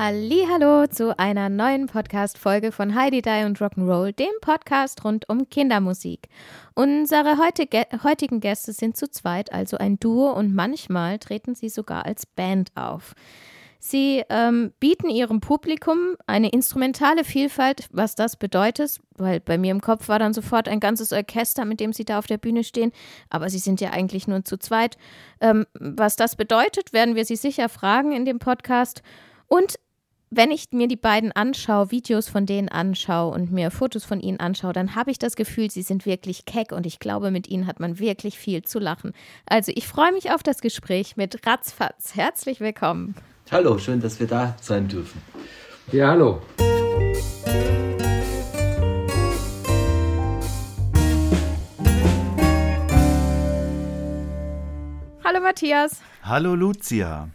[0.00, 6.28] Hallo zu einer neuen Podcast-Folge von Heidi Die und Rock'n'Roll, dem Podcast rund um Kindermusik.
[6.76, 12.06] Unsere heutige, heutigen Gäste sind zu zweit, also ein Duo, und manchmal treten sie sogar
[12.06, 13.16] als Band auf.
[13.80, 19.80] Sie ähm, bieten ihrem Publikum eine instrumentale Vielfalt, was das bedeutet, weil bei mir im
[19.80, 22.92] Kopf war dann sofort ein ganzes Orchester, mit dem sie da auf der Bühne stehen,
[23.30, 24.96] aber sie sind ja eigentlich nur zu zweit.
[25.40, 29.02] Ähm, was das bedeutet, werden wir sie sicher fragen in dem Podcast.
[29.48, 29.78] Und
[30.30, 34.40] wenn ich mir die beiden anschaue, Videos von denen anschaue und mir Fotos von ihnen
[34.40, 37.66] anschaue, dann habe ich das Gefühl, sie sind wirklich keck und ich glaube, mit ihnen
[37.66, 39.12] hat man wirklich viel zu lachen.
[39.46, 42.14] Also ich freue mich auf das Gespräch mit Ratzfatz.
[42.14, 43.14] Herzlich willkommen.
[43.50, 45.22] Hallo, schön, dass wir da sein dürfen.
[45.92, 46.42] Ja, hallo.
[55.24, 56.02] Hallo Matthias.
[56.22, 57.28] Hallo Lucia.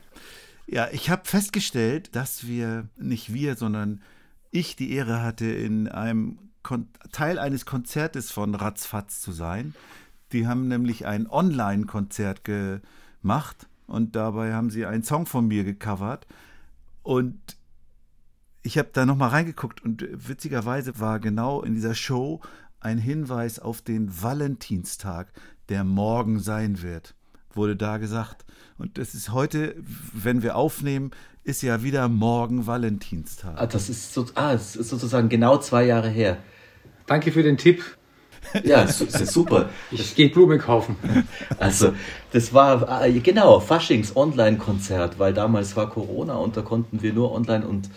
[0.73, 4.02] Ja, ich habe festgestellt, dass wir, nicht wir, sondern
[4.49, 9.75] ich die Ehre hatte, in einem Kon Teil eines Konzertes von Ratzfatz zu sein.
[10.31, 16.25] Die haben nämlich ein Online-Konzert gemacht und dabei haben sie einen Song von mir gecovert.
[17.03, 17.38] Und
[18.63, 22.41] ich habe da nochmal reingeguckt und witzigerweise war genau in dieser Show
[22.79, 25.33] ein Hinweis auf den Valentinstag,
[25.69, 27.13] der morgen sein wird,
[27.56, 28.46] wurde da gesagt.
[28.78, 29.75] Und das ist heute,
[30.14, 31.12] wenn wir aufnehmen,
[31.44, 33.53] ist ja wieder morgen Valentinstag.
[33.58, 36.38] Ah, das ist, so, ah, das ist sozusagen genau zwei Jahre her.
[37.06, 37.84] Danke für den Tipp.
[38.64, 39.69] Ja, das ist super.
[39.90, 40.96] Ich gehe Blumen kaufen.
[41.58, 41.94] Also,
[42.31, 47.31] das war, äh, genau, Faschings Online-Konzert, weil damals war Corona und da konnten wir nur
[47.31, 47.90] online und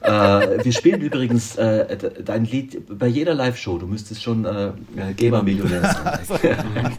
[0.00, 3.78] äh, wir spielen übrigens äh, dein Lied bei jeder Live-Show.
[3.78, 4.72] Du müsstest schon äh,
[5.16, 6.98] Geber-Millionär sein.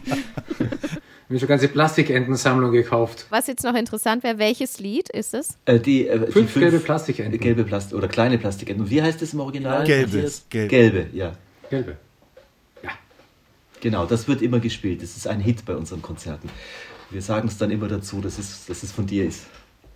[1.28, 3.26] mir schon ganze Plastikentensammlung gekauft.
[3.30, 5.58] Was jetzt noch interessant wäre, welches Lied ist es?
[5.64, 7.40] Äh, die, äh, fünf, die fünf gelbe Plastikenten.
[7.40, 8.84] Gelbe Plastik oder kleine Plastikenten.
[8.84, 9.84] Und wie heißt das im Original?
[9.84, 10.30] Gelbe.
[10.50, 10.68] Gelbe.
[10.68, 11.32] Gelbe, ja.
[11.70, 11.96] Gelbe.
[12.82, 12.90] Ja.
[13.80, 15.02] Genau, das wird immer gespielt.
[15.02, 16.48] Das ist ein Hit bei unseren Konzerten.
[17.10, 19.46] Wir sagen es dann immer dazu, dass es, dass es von dir ist.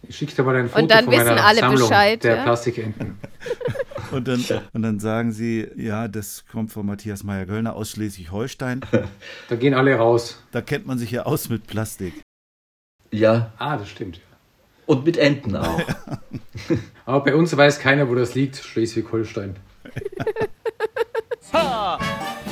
[0.09, 2.37] Ich schicke dir mal ein Foto Und dann von wissen meiner alle Sammlung Bescheid, der
[2.37, 2.43] ja?
[2.45, 3.19] Plastikenten.
[4.13, 8.81] Und dann, und dann sagen sie, ja, das kommt von Matthias Meyer-Göllner aus Schleswig-Holstein.
[9.49, 10.43] Da gehen alle raus.
[10.53, 12.15] Da kennt man sich ja aus mit Plastik.
[13.11, 14.17] Ja, Ah, das stimmt.
[14.19, 14.23] ja.
[14.87, 15.81] und mit Enten auch.
[17.07, 19.57] Aber bei uns weiß keiner, wo das liegt, Schleswig-Holstein.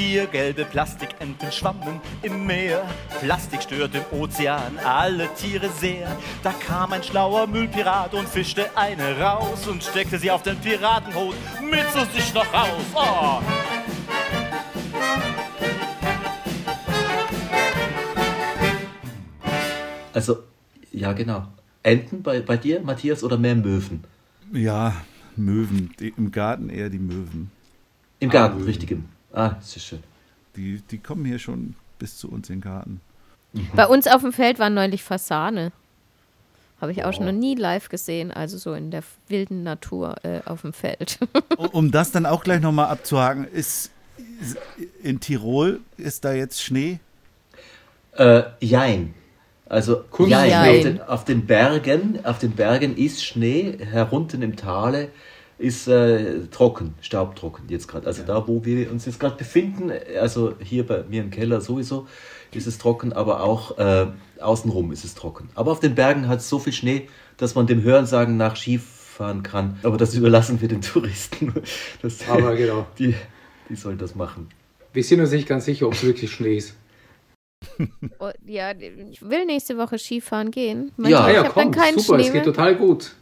[0.00, 2.88] Vier gelbe Plastikenten schwammen im Meer.
[3.20, 6.16] Plastik stört im Ozean alle Tiere sehr.
[6.42, 11.34] Da kam ein schlauer Müllpirat und fischte eine raus und steckte sie auf den Piratenhut
[11.70, 12.82] mit zu sich noch raus.
[12.94, 13.42] Oh.
[20.14, 20.38] Also,
[20.92, 21.46] ja, genau.
[21.82, 24.04] Enten bei, bei dir, Matthias, oder mehr Möwen?
[24.50, 24.94] Ja,
[25.36, 25.94] Möwen.
[26.00, 27.50] Die, Im Garten eher die Möwen.
[28.18, 28.92] Im Garten, richtig.
[28.92, 30.02] Im, ah, ist schön.
[30.56, 33.00] Die, die kommen hier schon bis zu uns in den Garten.
[33.74, 35.72] Bei uns auf dem Feld war neulich Fasane.
[36.80, 40.40] Habe ich auch schon noch nie live gesehen, also so in der wilden Natur äh,
[40.46, 41.18] auf dem Feld.
[41.56, 43.90] Um- das dann auch gleich nochmal abzuhaken, ist
[44.40, 44.56] ist-
[45.02, 47.00] in Tirol, ist da jetzt Schnee?
[48.12, 49.14] Äh, jein.
[49.68, 50.04] Also.
[50.26, 50.52] Jein.
[50.76, 55.10] Auf, den, auf den Bergen, auf den Bergen ist Schnee, herunten im Tale
[55.60, 58.06] ist äh, trocken, staubtrocken jetzt gerade.
[58.06, 62.06] Also da, wo wir uns jetzt gerade befinden, also hier bei mir im Keller sowieso,
[62.52, 64.06] ist es trocken, aber auch äh,
[64.40, 65.50] außenrum ist es trocken.
[65.54, 69.42] Aber auf den Bergen hat es so viel Schnee, dass man dem Hörensagen nach Skifahren
[69.42, 69.78] kann.
[69.82, 71.52] Aber das überlassen wir den Touristen.
[72.02, 72.86] Das, Aber genau.
[72.98, 73.14] Die,
[73.68, 74.48] die sollen das machen.
[74.92, 76.74] Wir sind uns nicht ganz sicher, ob es wirklich Schnee ist.
[78.18, 80.92] Oh, ja, ich will nächste Woche Skifahren gehen.
[80.96, 81.20] Ja.
[81.20, 83.12] Ah ja, habe komm, super, Schnee es geht total gut.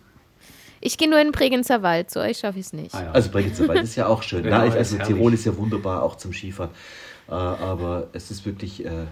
[0.81, 2.95] Ich gehe nur in den Bregenzer Wald, zu euch schaffe ich es nicht.
[2.95, 3.11] Ah, ja.
[3.13, 4.45] Also Bregenzer Wald ist ja auch schön.
[4.45, 5.17] Ja, Nein, ist also herrlich.
[5.17, 6.71] Tirol ist ja wunderbar auch zum Skifahren.
[7.29, 9.07] Äh, aber es ist wirklich, äh,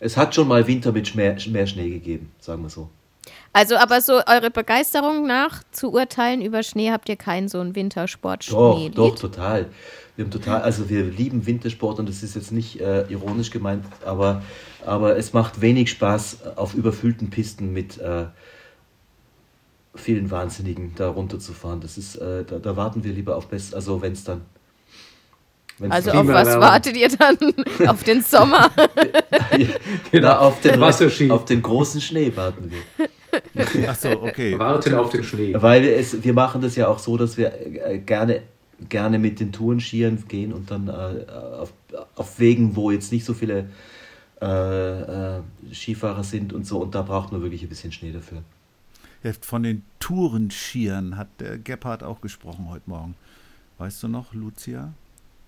[0.00, 2.88] es hat schon mal Winter mit mehr, mehr Schnee gegeben, sagen wir so.
[3.52, 7.70] Also, aber so eure Begeisterung nach zu urteilen über Schnee habt ihr keinen so einen
[7.70, 8.98] Doch, Wintersport-Schnee-Lied?
[8.98, 9.66] doch, total.
[10.16, 13.84] Wir haben total, also wir lieben Wintersport und das ist jetzt nicht äh, ironisch gemeint,
[14.04, 14.42] aber,
[14.84, 18.24] aber es macht wenig Spaß, auf überfüllten Pisten mit äh,
[19.94, 21.80] vielen Wahnsinnigen da runterzufahren.
[21.80, 24.40] Das ist, äh, da, da warten wir lieber auf Best, also wenn es dann.
[25.78, 27.36] wenn's Also dann- auf was wartet ihr dann?
[27.88, 28.70] auf den Sommer?
[30.12, 31.30] Na, auf, den, Wasserski.
[31.30, 33.08] auf den großen Schnee warten wir.
[33.88, 34.58] Ach so, okay.
[34.58, 35.54] Warten auf den Schnee.
[35.58, 37.52] Weil es, wir machen das ja auch so, dass wir
[37.86, 38.42] äh, gerne,
[38.88, 41.72] gerne mit den Tourenskiern gehen und dann äh, auf,
[42.16, 43.68] auf Wegen, wo jetzt nicht so viele
[44.40, 45.40] äh, äh,
[45.72, 46.78] Skifahrer sind und so.
[46.78, 48.42] Und da braucht man wirklich ein bisschen Schnee dafür.
[49.42, 53.14] Von den Tourenschieren hat der Gebhardt auch gesprochen heute Morgen.
[53.78, 54.92] Weißt du noch, Lucia?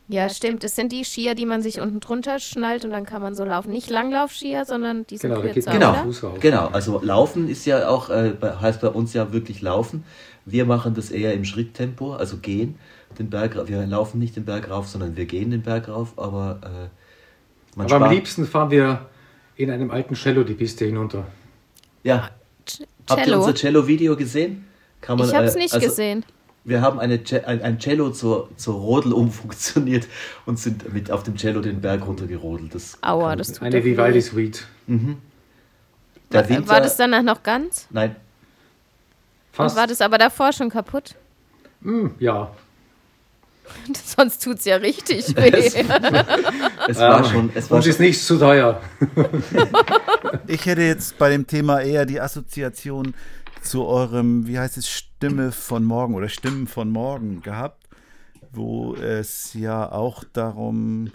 [0.07, 0.63] Ja, stimmt.
[0.65, 3.45] Es sind die Skier, die man sich unten drunter schnallt und dann kann man so
[3.45, 3.71] laufen.
[3.73, 6.03] Nicht Langlaufskier, sondern die sind Genau, da geht kürzer, Genau, oder?
[6.05, 6.41] Fuß rauf.
[6.41, 6.67] genau.
[6.69, 10.05] Also Laufen ist ja auch, äh, heißt bei uns ja wirklich Laufen.
[10.45, 12.79] Wir machen das eher im Schritttempo, also gehen
[13.19, 13.69] den Berg rauf.
[13.69, 17.91] Wir laufen nicht den Berg rauf, sondern wir gehen den Berg rauf, aber äh, man
[17.91, 19.07] Aber am liebsten fahren wir
[19.57, 21.25] in einem alten Cello die Piste hinunter.
[22.03, 22.29] Ja,
[22.67, 23.39] C- Habt ihr Cello.
[23.39, 24.67] unser Cello-Video gesehen?
[25.01, 26.25] Kann Ich habe es äh, nicht also, gesehen.
[26.67, 30.07] Wir haben eine, ein, Cello zur, zur Rodel umfunktioniert
[30.47, 32.75] und sind mit auf dem Cello den Berg runtergerodelt.
[32.75, 33.85] Das Aua, das tut Eine.
[33.85, 34.67] Vivaldi-Suite.
[34.87, 37.87] der Winter, War das danach noch ganz?
[37.91, 38.17] Nein, Und
[39.53, 39.77] Fast.
[39.77, 41.15] war das aber davor schon kaputt?
[41.83, 42.51] Hm, ja.
[44.05, 45.51] Sonst tut es ja richtig weh.
[46.89, 47.51] es war schon.
[47.55, 48.81] Es war Uns ist schon nichts zu teuer.
[50.47, 53.15] Ich hätte jetzt bei dem Thema eher die Assoziation
[53.63, 57.85] zu eurem, wie heißt es, Stimme von morgen oder Stimmen von morgen gehabt,
[58.53, 61.11] wo es ja auch darum,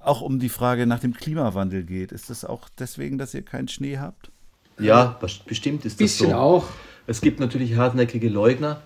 [0.00, 2.12] auch um die Frage nach dem Klimawandel geht.
[2.12, 4.30] Ist das auch deswegen, dass ihr keinen Schnee habt?
[4.78, 6.36] ja, bes- bestimmt ist das Bisschen so.
[6.36, 6.64] auch.
[7.06, 8.82] Es gibt natürlich hartnäckige Leugner,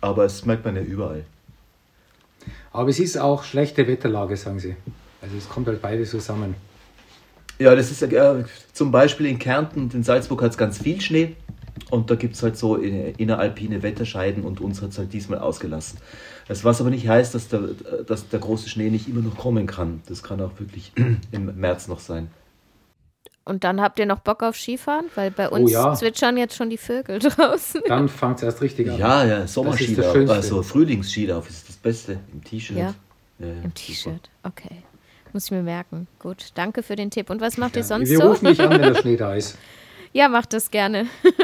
[0.00, 1.24] aber es merkt man ja überall.
[2.74, 4.74] Aber es ist auch schlechte Wetterlage, sagen sie.
[5.22, 6.56] Also es kommt halt beides zusammen.
[7.60, 11.00] Ja, das ist äh, zum Beispiel in Kärnten und in Salzburg hat es ganz viel
[11.00, 11.36] Schnee.
[11.90, 15.38] Und da gibt es halt so in- inneralpine Wetterscheiden und uns hat es halt diesmal
[15.38, 15.98] ausgelassen.
[16.48, 17.60] Das, was aber nicht heißt, dass der,
[18.06, 20.02] dass der große Schnee nicht immer noch kommen kann.
[20.08, 20.92] Das kann auch wirklich
[21.30, 22.28] im März noch sein.
[23.44, 25.06] Und dann habt ihr noch Bock auf Skifahren?
[25.14, 25.94] Weil bei uns ja.
[25.94, 27.82] zwitschern jetzt schon die Vögel draußen.
[27.86, 28.98] Dann fängt es erst richtig an.
[28.98, 30.34] Ja, ja, das Sommerskilauf, Schönste.
[30.34, 32.18] also Frühlingsskilauf ist das Beste.
[32.32, 32.76] Im T-Shirt.
[32.76, 32.94] Ja,
[33.38, 33.72] Ja, ja, Im.
[33.74, 34.28] T-Shirt.
[34.42, 34.82] Okay.
[35.32, 36.06] Muss ich mir merken.
[36.18, 37.30] Gut, danke für den Tipp.
[37.30, 38.28] Und was macht ihr sonst Wir so?
[38.28, 39.56] rufen dich an, wenn der Schnee da ist.
[40.12, 41.06] Ja, macht das gerne.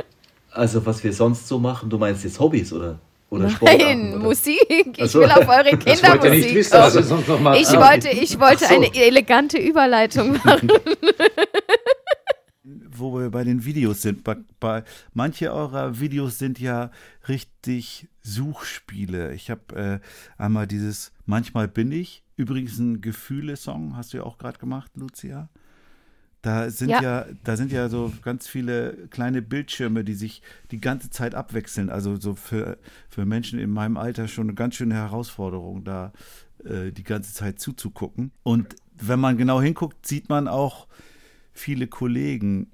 [0.53, 2.99] Also, was wir sonst so machen, du meinst jetzt Hobbys oder,
[3.31, 4.15] oder Nein?
[4.15, 4.19] Oder?
[4.19, 4.59] Musik.
[4.97, 5.21] Ich so.
[5.21, 6.57] will auf eure Kindermusik.
[6.57, 8.75] Ich Ah, wollte, ich wollte so.
[8.75, 10.69] eine elegante Überleitung machen.
[13.01, 14.25] Wo wir bei den Videos sind.
[14.25, 16.91] Bei, bei manche eurer Videos sind ja
[17.29, 19.35] richtig Suchspiele.
[19.35, 20.01] Ich habe
[20.39, 22.23] äh, einmal dieses Manchmal bin ich.
[22.37, 25.49] Übrigens ein Gefühle-Song, hast du ja auch gerade gemacht, Lucia.
[26.43, 27.03] Da sind Ja.
[27.03, 27.27] ja.
[27.45, 31.91] da sind ja so ganz viele kleine Bildschirme, die sich die ganze Zeit abwechseln.
[31.91, 36.13] Also so für, für Menschen in meinem Alter schon eine ganz schöne Herausforderung, da
[36.65, 38.33] äh, die ganze Zeit zuzugucken.
[38.43, 40.87] Und wenn man genau hinguckt, sieht man auch
[41.53, 42.71] viele Kollegen.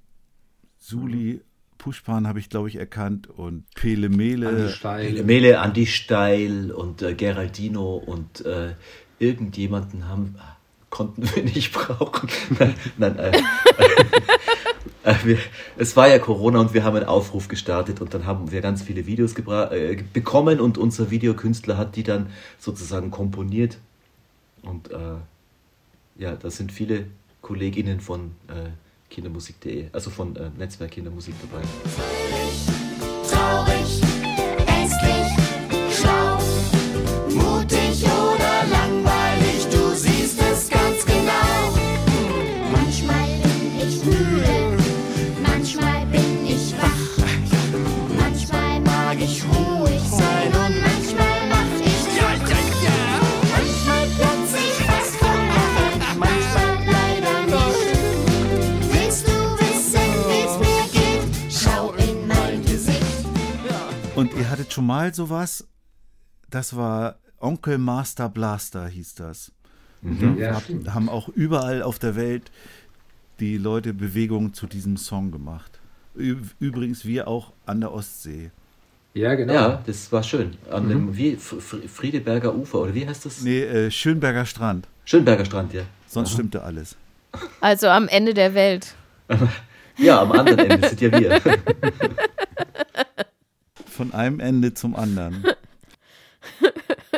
[0.88, 1.40] Suli
[1.78, 4.68] Pushpan habe ich, glaube ich, erkannt und Pele Andi Mele.
[4.68, 5.24] Steil.
[5.24, 8.74] Mele, Andi Steil und äh, Geraldino und äh,
[9.18, 10.36] irgendjemanden haben,
[10.88, 12.28] konnten wir nicht brauchen.
[12.56, 13.32] Nein, nein äh,
[15.02, 15.38] äh, wir,
[15.76, 18.82] es war ja Corona und wir haben einen Aufruf gestartet und dann haben wir ganz
[18.82, 22.30] viele Videos äh, bekommen und unser Videokünstler hat die dann
[22.60, 23.78] sozusagen komponiert.
[24.62, 25.16] Und äh,
[26.16, 27.06] ja, da sind viele
[27.42, 28.70] KollegInnen von äh,
[29.10, 31.62] Kindermusik.de, also von äh, Netzwerk Kindermusik dabei.
[65.06, 65.66] Mal sowas,
[66.50, 69.52] das war Onkel Master Blaster hieß das.
[70.02, 72.50] Und Ja, hab, haben auch überall auf der Welt
[73.38, 75.78] die Leute Bewegungen zu diesem Song gemacht.
[76.14, 78.50] Übrigens wir auch an der Ostsee.
[79.14, 79.52] Ja, genau.
[79.52, 80.56] Ja, das war schön.
[80.70, 83.42] An dem wie, Friedeberger Ufer, oder wie heißt das?
[83.42, 84.88] Nee, äh, Schönberger Strand.
[85.04, 85.82] Schönberger Strand, ja.
[86.06, 86.96] Sonst stimmte alles.
[87.60, 88.94] Also am Ende der Welt.
[89.98, 91.40] Ja, am anderen Ende sind ja wir.
[93.96, 95.42] Von einem Ende zum anderen.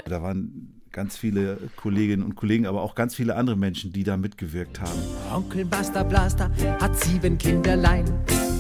[0.05, 4.17] Da waren ganz viele Kolleginnen und Kollegen, aber auch ganz viele andere Menschen, die da
[4.17, 5.01] mitgewirkt haben.
[5.35, 8.05] Onkel Buster Blaster hat sieben Kinderlein.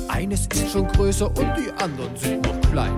[0.08, 2.92] Eines ist schon größer und die anderen sind noch klein.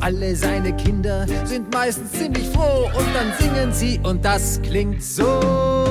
[0.00, 5.87] Alle seine Kinder sind meistens ziemlich froh und dann singen sie und das klingt so.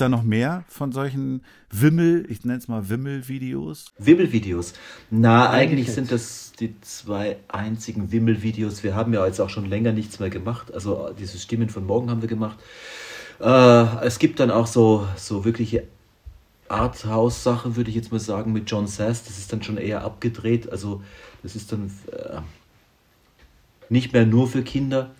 [0.00, 3.92] Da noch mehr von solchen Wimmel, ich nenne es mal Wimmel-Videos?
[3.98, 4.72] Wimmelvideos.
[5.10, 8.82] Na, eigentlich sind das die zwei einzigen Wimmelvideos.
[8.82, 10.72] Wir haben ja jetzt auch schon länger nichts mehr gemacht.
[10.74, 12.58] Also diese Stimmen von morgen haben wir gemacht.
[13.40, 15.84] Äh, es gibt dann auch so, so wirkliche
[16.68, 19.24] Arthouse-Sachen, würde ich jetzt mal sagen, mit John Sass.
[19.24, 20.70] Das ist dann schon eher abgedreht.
[20.70, 21.02] Also
[21.42, 22.40] das ist dann äh,
[23.88, 25.10] nicht mehr nur für Kinder,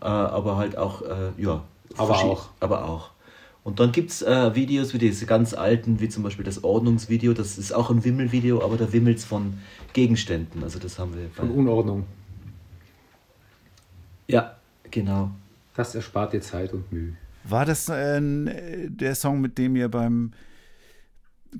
[0.00, 1.64] äh, aber halt auch, äh, ja.
[1.96, 2.48] Aber auch.
[2.60, 3.10] Aber auch.
[3.64, 7.32] Und dann gibt es äh, Videos wie diese ganz alten, wie zum Beispiel das Ordnungsvideo.
[7.32, 9.54] Das ist auch ein Wimmelvideo, aber da wimmelt es von
[9.92, 10.64] Gegenständen.
[10.64, 11.28] Also das haben wir.
[11.30, 12.06] Von Unordnung.
[14.26, 14.56] ja,
[14.90, 15.30] genau.
[15.76, 17.14] Das erspart dir Zeit und Mühe.
[17.44, 20.32] War das äh, der Song, mit dem ihr beim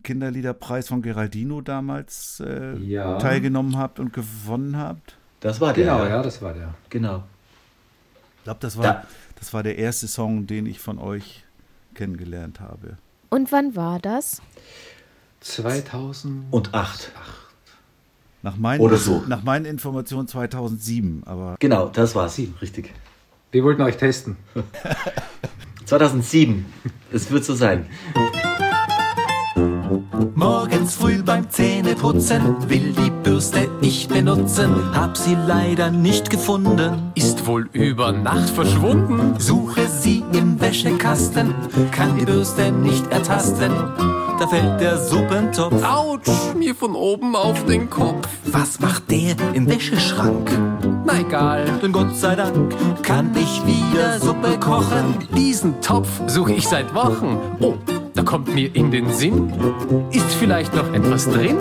[0.03, 3.19] Kinderliederpreis von Geraldino damals äh, Ja.
[3.19, 5.17] teilgenommen habt und gewonnen habt?
[5.41, 5.85] Das war der.
[5.85, 6.75] Genau, ja, das war der.
[6.91, 7.25] Genau.
[8.39, 9.05] Ich glaube, das war, Ja.
[9.39, 11.45] das war der erste Song, den ich von euch
[11.95, 12.97] kennengelernt habe.
[13.31, 14.41] Und wann war das?
[15.41, 16.45] 2000.
[16.51, 17.11] Und acht.
[18.43, 19.23] Nach meinen, Oder so.
[19.29, 22.35] nach meinen Informationen 2007, aber Genau, das war's.
[22.35, 22.55] Sieben.
[22.61, 22.93] Richtig.
[23.53, 24.37] Wir wollten euch testen.
[25.87, 26.65] 2007.
[27.13, 27.87] Es wird so sein.
[30.35, 37.13] Morgens früh beim Zähneputzen will die Bürste ich benutzen, hab sie leider nicht gefunden.
[37.15, 39.35] Ist wohl über Nacht verschwunden.
[39.39, 41.55] Suche sie im Wäschekasten,
[41.91, 43.73] kann die Bürste nicht ertasten.
[44.39, 45.85] Da fällt der Suppentopf.
[45.85, 48.27] Autsch, mir von oben auf den Kopf.
[48.47, 50.51] Was macht der im Wäscheschrank?
[51.05, 55.17] Na egal, Denn Gott sei Dank kann ich wieder Suppe kochen.
[55.37, 57.39] diesen Topf suche ich seit Wochen.
[57.61, 57.75] Oh,
[58.15, 59.53] da kommt mir in den Sinn.
[60.11, 61.57] Ist vielleicht noch etwas drin?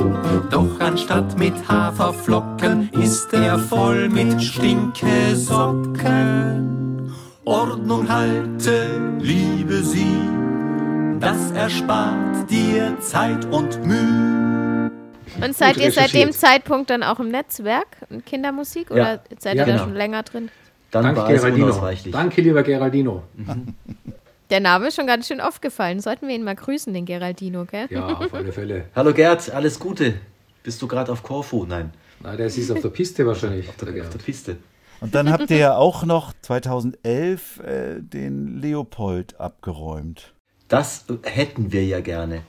[0.49, 7.13] Doch anstatt mit Haferflocken ist er voll mit Stinkesocken.
[7.45, 10.17] Ordnung halte, liebe sie,
[11.19, 14.91] das erspart dir Zeit und Mühe.
[15.43, 16.31] Und seid Gut ihr seit dem.
[16.33, 19.19] Zeitpunkt dann auch im Netzwerk in Kindermusik oder Ja.
[19.39, 19.83] seid Ja, ihr da genau.
[19.85, 20.49] schon länger drin?
[20.91, 21.89] Dann Danke, war es Geraldino.
[22.11, 23.23] Danke, lieber Geraldino.
[24.51, 26.01] Der Name ist schon ganz schön aufgefallen.
[26.01, 27.87] Sollten wir ihn mal grüßen, den Geraldino, gell?
[27.89, 28.83] Ja, auf alle Fälle.
[28.93, 30.15] Hallo Gerd, alles Gute.
[30.61, 31.65] Bist du gerade auf Korfu?
[31.65, 33.69] Nein, Na, der ist auf der Piste wahrscheinlich.
[33.69, 34.57] auf der, auf der Piste.
[34.99, 40.33] Und dann habt ihr ja auch noch 2011 äh, den Leopold abgeräumt.
[40.67, 42.41] Das hätten wir ja gerne.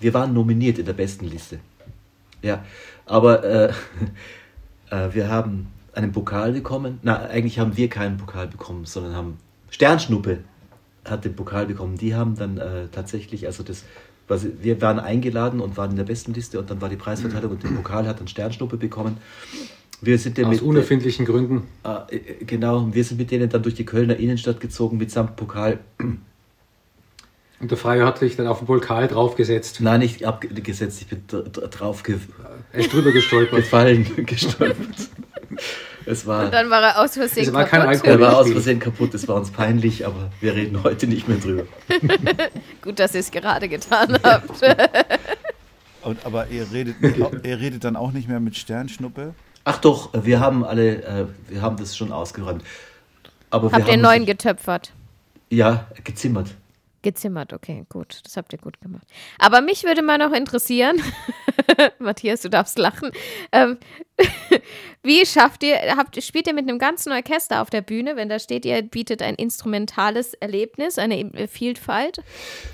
[0.00, 1.60] Wir waren nominiert in der besten Liste.
[2.40, 2.64] Ja,
[3.04, 3.72] aber äh,
[4.90, 6.98] äh, wir haben einen Pokal bekommen.
[7.02, 10.44] Na, eigentlich haben wir keinen Pokal bekommen, sondern haben Sternschnuppe
[11.04, 11.96] hat den Pokal bekommen.
[11.96, 13.84] Die haben dann äh, tatsächlich, also das,
[14.28, 17.52] was, wir waren eingeladen und waren in der besten Liste und dann war die Preisverteilung
[17.52, 19.18] und den Pokal hat dann Sternschnuppe bekommen.
[20.00, 21.62] Wir sind ja Aus mit, unerfindlichen Gründen.
[21.82, 25.78] Ah, äh, genau, wir sind mit denen dann durch die Kölner Innenstadt gezogen mitsamt Pokal.
[27.60, 29.80] Und der Freier hat sich dann auf den Pokal draufgesetzt.
[29.80, 32.16] Nein, nicht abgesetzt, ich bin dr- dr- drauf ge
[32.72, 33.60] Er ist drüber gestolpert.
[33.60, 35.08] gefallen, gestolpert.
[36.06, 37.96] Es war, Und dann war er aus Versehen Es war kein kaputt.
[37.96, 38.12] Alkohol.
[38.12, 38.50] er war aus.
[38.50, 41.64] Versehen kaputt, es war uns peinlich, aber wir reden heute nicht mehr drüber.
[42.82, 44.50] Gut, dass ihr es gerade getan habt.
[46.02, 49.34] Und, aber ihr redet, ihr redet dann auch nicht mehr mit Sternschnuppe?
[49.64, 52.62] Ach doch, wir haben alle, äh, wir haben das schon ausgeräumt.
[53.48, 54.92] Aber wir habt ihr haben neuen getöpfert?
[55.48, 56.54] Ja, gezimmert.
[57.00, 58.20] Gezimmert, okay, gut.
[58.24, 59.06] Das habt ihr gut gemacht.
[59.38, 60.96] Aber mich würde mal noch interessieren,
[61.98, 63.10] Matthias, du darfst lachen.
[63.52, 63.78] Ähm,
[65.04, 68.38] wie schafft ihr, habt, spielt ihr mit einem ganzen Orchester auf der Bühne, wenn da
[68.38, 72.22] steht, ihr bietet ein instrumentales Erlebnis, eine äh, Vielfalt?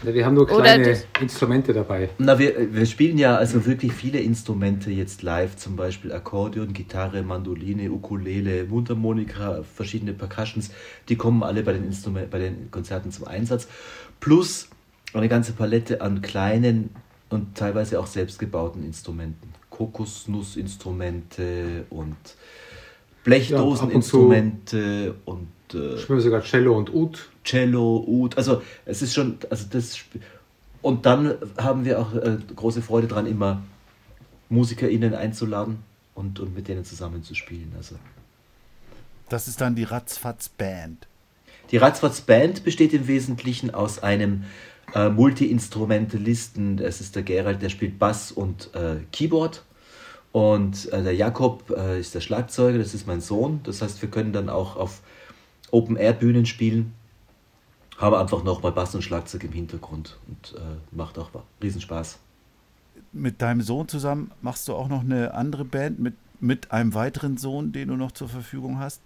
[0.05, 2.09] Ja, wir haben nur kleine Instrumente dabei.
[2.19, 7.23] Na, wir, wir spielen ja also wirklich viele Instrumente jetzt live, zum Beispiel Akkordeon, Gitarre,
[7.23, 10.71] Mandoline, Ukulele, Mundharmonika, verschiedene Percussions,
[11.09, 13.67] die kommen alle bei den, Instrument, bei den Konzerten zum Einsatz.
[14.21, 14.69] Plus
[15.13, 16.91] eine ganze Palette an kleinen
[17.29, 19.60] und teilweise auch selbstgebauten Instrumenten.
[19.81, 22.17] Kokosnussinstrumente und
[23.25, 27.31] Blechdoseninstrumente und äh, Spielen wir sogar Cello und Ud.
[27.45, 29.99] Cello, Ud, also es ist schon, also das,
[30.83, 33.63] Und dann haben wir auch äh, große Freude daran, immer
[34.51, 35.79] MusikerInnen einzuladen
[36.15, 37.73] und, und mit denen zusammen zu spielen.
[37.79, 37.95] Also
[39.31, 41.07] Das ist dann die Ratzfatz Band.
[41.71, 44.45] Die Ratzfatz Band besteht im Wesentlichen aus einem
[44.95, 46.81] äh, Multi-Instrumentalisten.
[46.81, 49.63] Es ist der Gerald, der spielt Bass und äh, Keyboard.
[50.33, 53.61] Und äh, der Jakob äh, ist der Schlagzeuger, das ist mein Sohn.
[53.65, 55.01] Das heißt, wir können dann auch auf
[55.71, 56.95] Open-Air-Bühnen spielen.
[57.99, 61.31] Haben einfach nochmal Bass und Schlagzeug im Hintergrund und äh, macht auch
[61.63, 62.19] Riesenspaß.
[63.13, 67.37] Mit deinem Sohn zusammen machst du auch noch eine andere Band mit, mit einem weiteren
[67.37, 69.03] Sohn, den du noch zur Verfügung hast.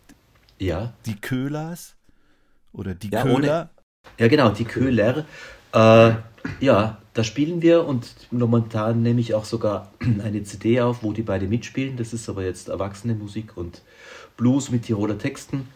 [0.59, 1.95] Ja, Die Köhlers
[2.73, 3.71] oder die Ja, Köhler.
[4.19, 5.25] Ja, genau, die Köhler.
[6.45, 11.13] Äh, ja, da spielen wir und momentan nehme ich auch sogar eine CD auf, wo
[11.13, 11.97] die beide mitspielen.
[11.97, 13.83] Das ist aber jetzt erwachsene Musik und
[14.37, 15.69] Blues mit Tiroler Texten.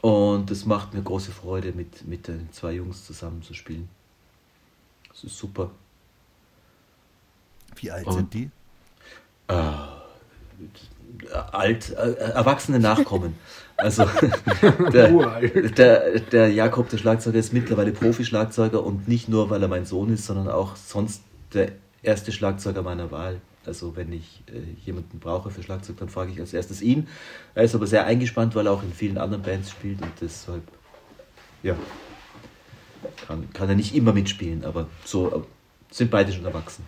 [0.00, 3.88] Und es macht mir große Freude, mit, mit den zwei Jungs zusammen zu spielen.
[5.08, 5.70] Das ist super.
[7.76, 8.50] Wie alt Und- sind die?
[11.52, 13.34] Alt, äh, erwachsene Nachkommen.
[13.76, 14.04] Also
[14.92, 15.40] der,
[15.76, 20.12] der, der Jakob, der Schlagzeuger, ist mittlerweile Profi-Schlagzeuger und nicht nur, weil er mein Sohn
[20.12, 21.22] ist, sondern auch sonst
[21.54, 21.72] der
[22.02, 23.40] erste Schlagzeuger meiner Wahl.
[23.64, 27.06] Also wenn ich äh, jemanden brauche für Schlagzeug, dann frage ich als erstes ihn.
[27.54, 30.62] Er ist aber sehr eingespannt, weil er auch in vielen anderen Bands spielt und deshalb,
[31.62, 31.76] ja,
[33.26, 35.40] kann, kann er nicht immer mitspielen, aber so äh,
[35.90, 36.84] sind beide schon erwachsen.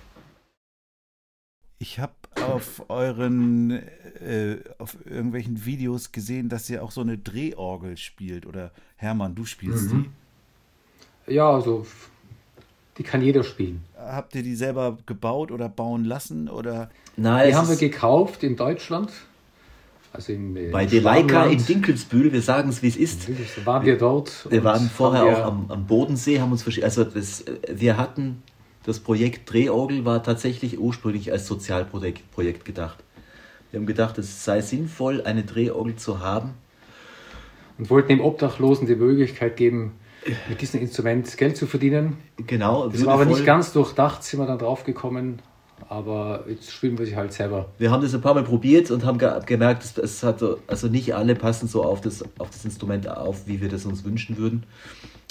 [1.79, 7.97] Ich habe auf euren, äh, auf irgendwelchen Videos gesehen, dass ihr auch so eine Drehorgel
[7.97, 8.47] spielt.
[8.47, 10.07] Oder Hermann, du spielst Mhm.
[11.27, 11.87] Ja, also
[12.99, 13.85] die kann jeder spielen.
[13.95, 14.01] die.
[14.01, 16.49] Habt ihr die selber gebaut oder bauen lassen?
[16.49, 19.11] Oder Nein, Die haben wir gekauft in Deutschland.
[20.13, 21.65] Also in, äh, bei in Deleika in.
[21.65, 23.29] Dinkelsbühl, wir sagen es wie es ist.
[23.65, 24.51] Waren wir dort.
[24.51, 26.85] Wir waren vorher auch am, am Bodensee, haben uns verschieden.
[26.85, 28.43] Also das, äh, wir hatten
[28.85, 32.99] das Projekt Drehorgel war tatsächlich ursprünglich als Sozialprojekt Projekt gedacht.
[33.71, 36.55] Wir haben gedacht, es sei sinnvoll, eine Drehorgel zu haben.
[37.79, 39.93] und wollten dem Obdachlosen die Möglichkeit geben,
[40.49, 42.19] mit diesem Instrument Geld zu verdienen.
[42.47, 45.41] Genau, Das war aber nicht ganz durchdacht, sind wir dann drauf gekommen.
[45.89, 47.71] Aber jetzt spielen wir sie halt selber.
[47.79, 50.59] Wir haben das ein paar Mal probiert und haben ge gemerkt, es, es hat so-
[50.67, 54.05] also nicht alle passen so auf das, auf das Instrument auf, wie wir das uns
[54.05, 54.65] wünschen würden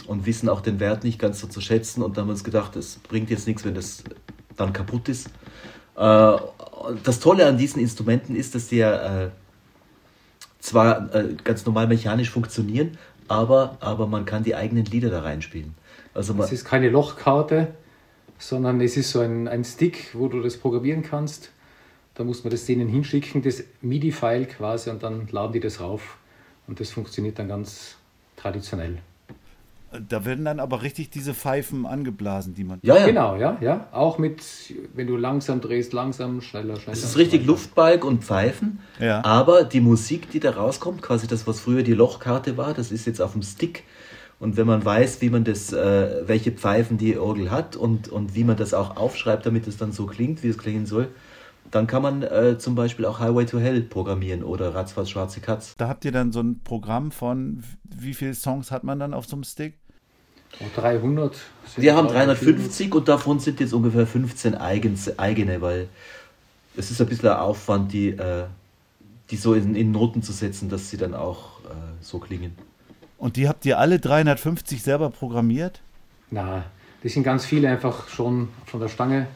[0.07, 2.43] und wissen auch den Wert nicht ganz so zu schätzen und dann haben wir uns
[2.43, 4.03] gedacht, es bringt jetzt nichts, wenn das
[4.55, 5.27] dann kaputt ist.
[5.95, 6.37] Äh,
[7.03, 9.29] das Tolle an diesen Instrumenten ist, dass die ja äh,
[10.59, 15.75] zwar äh, ganz normal mechanisch funktionieren, aber, aber man kann die eigenen Lieder da reinspielen.
[16.13, 17.67] Also Es ist keine Lochkarte,
[18.37, 21.51] sondern es ist so ein, ein Stick, wo du das programmieren kannst.
[22.15, 26.17] Da muss man das denen hinschicken, das MIDI-File quasi, und dann laden die das rauf.
[26.67, 27.95] Und das funktioniert dann ganz
[28.35, 28.99] traditionell.
[30.07, 32.79] Da werden dann aber richtig diese Pfeifen angeblasen, die man.
[32.83, 33.05] ja, ja.
[33.07, 33.87] Genau, ja, ja.
[33.91, 34.41] Auch mit,
[34.93, 36.93] wenn du langsam drehst, langsam, schneller, schneller.
[36.97, 39.23] Es ist richtig Luftbalg und Pfeifen, Ja.
[39.25, 43.05] aber die Musik, die da rauskommt, quasi das, was früher die Lochkarte war, das ist
[43.07, 43.83] jetzt auf dem Stick.
[44.39, 48.35] Und wenn man weiß, wie man das, äh, welche Pfeifen die Orgel hat und, und
[48.35, 51.09] wie man das auch aufschreibt, damit es dann so klingt, wie es klingen soll,
[51.71, 55.75] dann kann man äh, zum Beispiel auch Highway to Hell programmieren oder Ratzfatz Schwarze Katz.
[55.77, 59.27] Da habt ihr dann so ein Programm von, wie viele Songs hat man dann auf
[59.27, 59.77] so einem Stick?
[60.59, 61.35] Und 300.
[61.67, 65.87] sind Wir haben auch 350 und davon sind jetzt ungefähr 15 eigens, eigene, weil
[66.75, 68.45] es ist ein bisschen ein Aufwand, die, äh,
[69.29, 72.55] die so in, in Noten zu setzen, dass sie dann auch äh, so klingen.
[73.17, 75.81] Und die habt ihr alle 350 selber programmiert?
[76.31, 76.63] Na,
[77.03, 79.27] die sind ganz viele einfach schon von der Stange.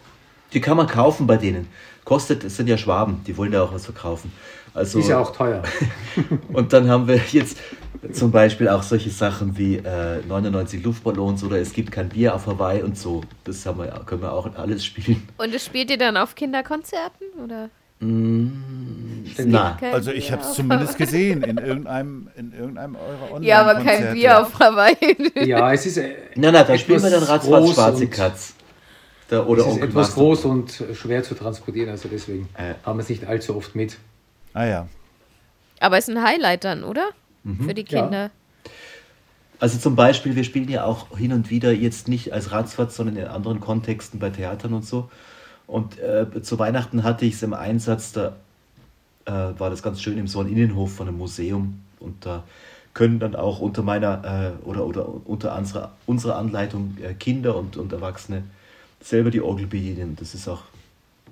[0.53, 1.67] Die kann man kaufen bei denen.
[2.05, 4.31] Kostet, es sind ja Schwaben, die wollen ja auch was verkaufen.
[4.73, 5.61] Also, Ist ja auch teuer.
[6.53, 7.57] Und dann haben wir jetzt
[8.11, 12.47] zum Beispiel auch solche Sachen wie äh, 99 Luftballons oder es gibt kein Bier auf
[12.47, 13.21] Hawaii und so.
[13.45, 15.25] Das haben wir, können wir auch alles spielen.
[15.37, 17.27] Und das spielt ihr dann auf Kinderkonzerten?
[17.41, 17.69] Oder?
[19.45, 21.05] Na, Kein Also ich habe es zumindest Hawaii.
[21.05, 25.45] gesehen in irgendeinem, in irgendeinem eurer online Ja, aber kein Bier auf Hawaii.
[25.45, 28.55] Ja, es ist, äh, na, na, da spielen wir dann Ratzfatz Schwarze und- Katz.
[29.33, 30.21] Da, oder es ist Onkel etwas Master.
[30.21, 32.75] groß und schwer zu transportieren, also deswegen Äh.
[32.85, 33.97] haben wir es nicht allzu oft mit.
[34.53, 34.87] Ah ja.
[35.79, 37.09] Aber ist ein Highlight dann, oder?
[37.43, 37.63] Mhm.
[37.67, 38.01] Für die Ja.
[38.03, 38.31] Kinder.
[39.59, 43.15] Also zum Beispiel, wir spielen ja auch hin und wieder jetzt nicht als Ratzfatz, sondern
[43.17, 45.09] in anderen Kontexten bei Theatern und so.
[45.67, 48.35] Und äh, zu Weihnachten hatte ich es im Einsatz, da
[49.25, 51.81] äh, war das ganz schön im so einem Innenhof von einem Museum.
[51.99, 52.43] Und da
[52.93, 57.77] können dann auch unter meiner äh, oder, oder unter unserer, unserer Anleitung äh, Kinder und,
[57.77, 58.43] und Erwachsene
[59.03, 60.15] selber die Orgel bedienen.
[60.15, 60.63] Das ist auch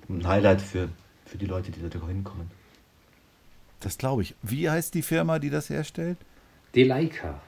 [0.09, 0.89] ein Highlight für,
[1.25, 2.49] für die Leute, die da hinkommen.
[3.79, 4.35] Das glaube ich.
[4.43, 6.17] Wie heißt die Firma, die das herstellt?
[6.75, 7.41] Deleika.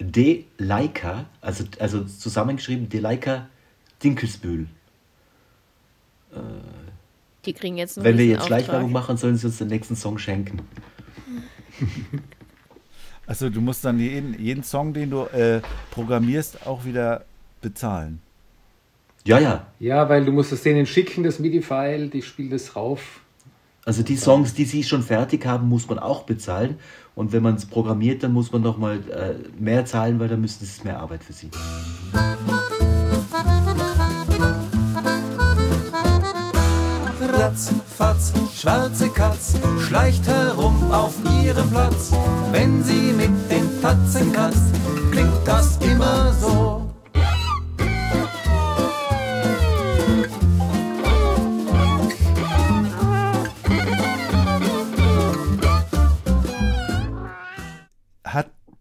[0.00, 3.48] De Leica, also, also zusammengeschrieben De Leica
[4.02, 4.66] Dinkelsbühl.
[7.44, 8.46] Die kriegen jetzt einen Wenn wir jetzt.
[8.46, 10.60] Schleichwerbung machen, sollen sie uns den nächsten Song schenken.
[13.26, 17.24] Also du musst dann jeden, jeden Song, den du äh, programmierst, auch wieder
[17.62, 18.20] bezahlen.
[19.26, 19.66] Ja, ja.
[19.78, 23.20] Ja, weil du musst es denen schicken, das MIDI-File, die spielen das rauf.
[23.86, 26.78] Also die Songs, die sie schon fertig haben, muss man auch bezahlen.
[27.14, 30.64] Und wenn man es programmiert, dann muss man nochmal äh, mehr zahlen, weil dann müssen
[30.64, 31.50] es mehr Arbeit für sie.
[37.32, 42.12] Ratz, fatz, schwarze Katz schleicht herum auf ihrem Platz.
[42.52, 44.74] Wenn sie mit den Tatzen kratzt,
[45.10, 46.73] klingt das immer so.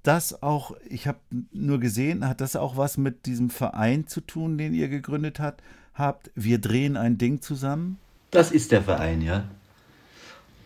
[0.04, 1.20] Das auch, ich habe
[1.52, 5.64] nur gesehen, hat das auch was mit diesem Verein zu tun, den ihr gegründet hat,
[5.94, 6.30] habt?
[6.36, 7.98] Wir drehen ein Ding zusammen?
[8.32, 9.46] Das ist der Verein, ja.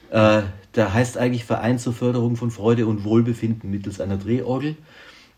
[0.09, 0.43] Äh,
[0.75, 4.77] der heißt eigentlich Verein zur Förderung von Freude und Wohlbefinden mittels einer Drehorgel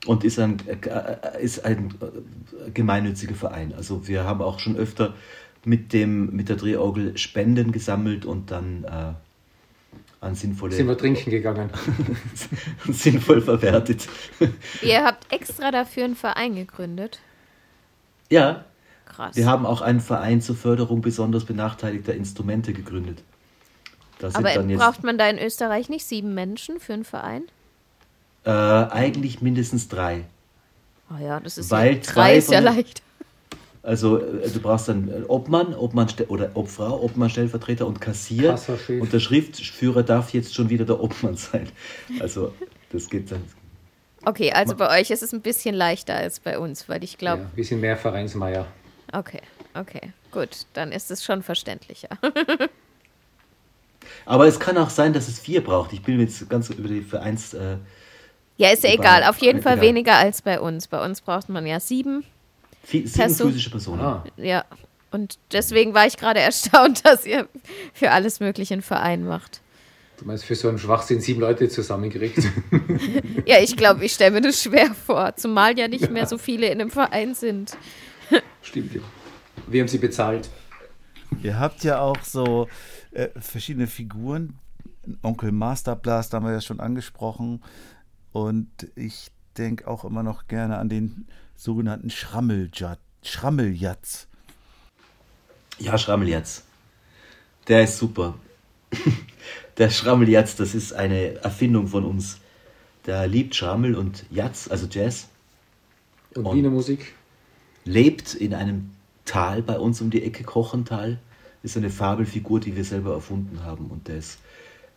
[0.05, 3.73] und ist ein, äh, ist ein äh, gemeinnütziger Verein.
[3.73, 5.15] Also wir haben auch schon öfter
[5.65, 9.13] mit, dem, mit der Drehorgel Spenden gesammelt und dann äh,
[10.21, 11.69] an sinnvolle Sind wir trinken gegangen.
[12.89, 14.07] sinnvoll verwertet.
[14.81, 17.19] Ihr habt extra dafür einen Verein gegründet.
[18.29, 18.65] ja,
[19.05, 19.35] Krass.
[19.35, 23.23] wir haben auch einen Verein zur Förderung besonders benachteiligter Instrumente gegründet.
[24.19, 27.05] Da sind Aber dann jetzt braucht man da in Österreich nicht sieben Menschen für einen
[27.05, 27.43] Verein?
[28.45, 30.25] äh, eigentlich mindestens drei.
[31.11, 33.01] Oh ja, das ist Weil ja, zwei drei ist ja leicht.
[33.81, 38.59] Also äh, du brauchst dann äh, Obmann, Obmann oder Obfrau, Obmann Stellvertreter und Kassier.
[38.99, 41.69] Und der Schriftführer darf jetzt schon wieder der Obmann sein.
[42.19, 42.53] Also
[42.91, 43.43] das geht dann.
[44.25, 47.43] Okay, also bei euch ist es ein bisschen leichter als bei uns, weil ich glaube,
[47.43, 48.67] Ja, wir sind mehr Vereinsmeier.
[49.13, 49.39] okay,
[49.75, 52.09] okay, gut, dann ist es schon verständlicher.
[54.25, 55.93] Aber es kann auch sein, dass es vier braucht.
[55.93, 57.53] Ich bin mir jetzt ganz über die Vereins.
[57.53, 57.77] Äh,
[58.57, 59.87] Ja, ist ja egal, auf jeden Fall egal.
[59.87, 60.87] weniger als bei uns.
[60.87, 62.25] Bei uns braucht man ja sieben.
[62.83, 64.01] Sieben Perso- physische Personen.
[64.01, 64.65] Ah, Ja,
[65.11, 67.47] und deswegen war ich gerade erstaunt, dass ihr
[67.93, 69.61] für alles Mögliche einen Verein macht.
[70.17, 72.43] du meinst, für so einen Schwachsinn sieben Leute zusammengekriegt.
[73.45, 76.67] Ja, ich glaube, ich stelle mir das schwer vor, zumal ja nicht mehr so viele
[76.67, 77.75] in einem Verein sind.
[78.61, 79.01] Stimmt, ja.
[79.67, 80.49] Wir haben sie bezahlt.
[81.41, 82.67] Ihr habt ja auch so
[83.11, 84.55] äh, verschiedene Figuren.
[85.23, 87.63] Onkel Master Blast haben wir ja schon angesprochen.
[88.31, 91.27] Und ich denke auch immer noch gerne an den
[91.63, 94.27] sogenannten Schrammeljat Schrammeljatz.
[95.77, 96.63] Ja, Schrammeljatz.
[97.67, 98.35] Der ist super.
[99.77, 102.39] Der Schrammeljatz, das ist eine Erfindung von uns.
[103.05, 105.27] Der liebt Schrammel und Jatz, also Jazz.
[106.35, 107.13] Und, Und- Wiener Musik.
[107.85, 108.91] lebt in einem
[109.25, 111.19] Tal bei uns um die Ecke, Kochental.
[111.61, 113.87] Ist eine Fabelfigur, die wir selber erfunden haben.
[113.87, 114.39] Und der ist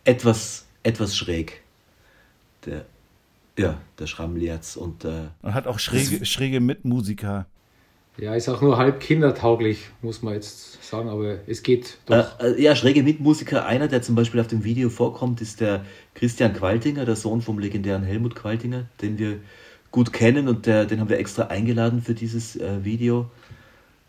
[0.05, 1.61] etwas, etwas schräg.
[2.65, 2.85] Der,
[3.57, 4.75] ja, der Schrammeljatz.
[4.75, 7.45] Und äh, Und hat auch schräge, schräge Mitmusiker.
[8.17, 12.39] Ja, ist auch nur halb kindertauglich, muss man jetzt sagen, aber es geht doch.
[12.39, 13.65] Äh, äh, ja, schräge Mitmusiker.
[13.65, 17.57] Einer, der zum Beispiel auf dem Video vorkommt, ist der Christian Qualtinger, der Sohn vom
[17.57, 19.39] legendären Helmut Qualtinger, den wir
[19.89, 23.31] gut kennen und der, den haben wir extra eingeladen für dieses äh, Video.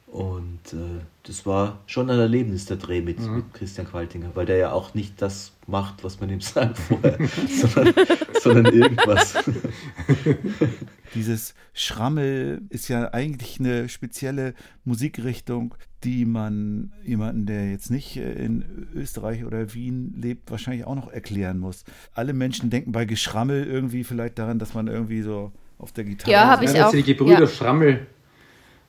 [0.07, 4.59] Und äh, das war schon ein Erlebnis, der Dreh mit, mit Christian Qualtinger, weil der
[4.59, 7.95] ja auch nicht das macht, was man ihm sagt vorher, sondern,
[8.41, 9.35] sondern irgendwas.
[11.15, 18.33] Dieses Schrammel ist ja eigentlich eine spezielle Musikrichtung, die man jemanden, der jetzt nicht äh,
[18.33, 21.85] in Österreich oder Wien lebt, wahrscheinlich auch noch erklären muss.
[22.13, 26.33] Alle Menschen denken bei Geschrammel irgendwie vielleicht daran, dass man irgendwie so auf der Gitarre.
[26.33, 27.47] Ja, hab ich also auch, Die Gebrüder ja.
[27.47, 28.07] Schrammel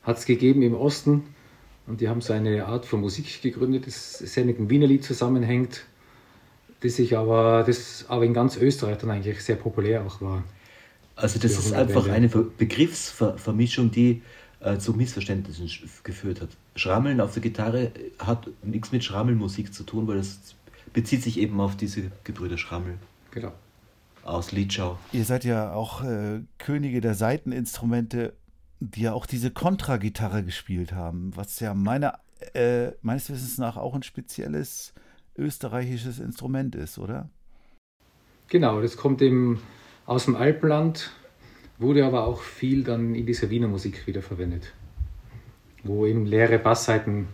[0.03, 1.23] hat es gegeben im Osten
[1.88, 5.85] und die haben so eine Art von Musik gegründet, das sehr mit dem Wienerlied zusammenhängt,
[6.81, 10.43] das sich aber, das aber in ganz Österreich dann eigentlich sehr populär auch war.
[11.15, 14.21] Also das ist einfach eine Ver- Begriffsvermischung, die
[14.59, 15.69] äh, zu Missverständnissen
[16.03, 16.49] geführt hat.
[16.75, 20.39] Schrammeln auf der Gitarre hat nichts mit Schrammelmusik zu tun, weil das
[20.93, 22.95] bezieht sich eben auf diese Gebrüder Schrammel
[23.31, 23.53] Genau.
[24.23, 24.97] aus Lietschau.
[25.13, 28.33] Ihr seid ja auch äh, Könige der Saiteninstrumente,
[28.81, 32.19] die ja auch diese Kontragitarre gespielt haben, was ja meiner,
[32.53, 34.93] äh, meines Wissens nach auch ein spezielles
[35.38, 37.30] österreichisches Instrument ist, oder?
[38.48, 39.62] Genau, das kommt eben
[40.06, 41.12] aus dem Alpenland,
[41.78, 44.74] wurde aber auch viel dann in dieser Wiener Musik wieder verwendet,
[45.84, 47.28] wo eben leere Bassseiten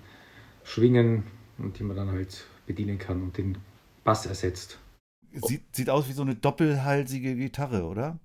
[0.64, 1.24] schwingen
[1.58, 3.58] und die man dann halt bedienen kann und den
[4.04, 4.80] Bass ersetzt.
[5.34, 8.20] Sieht, sieht aus wie so eine doppelhalsige Gitarre, oder?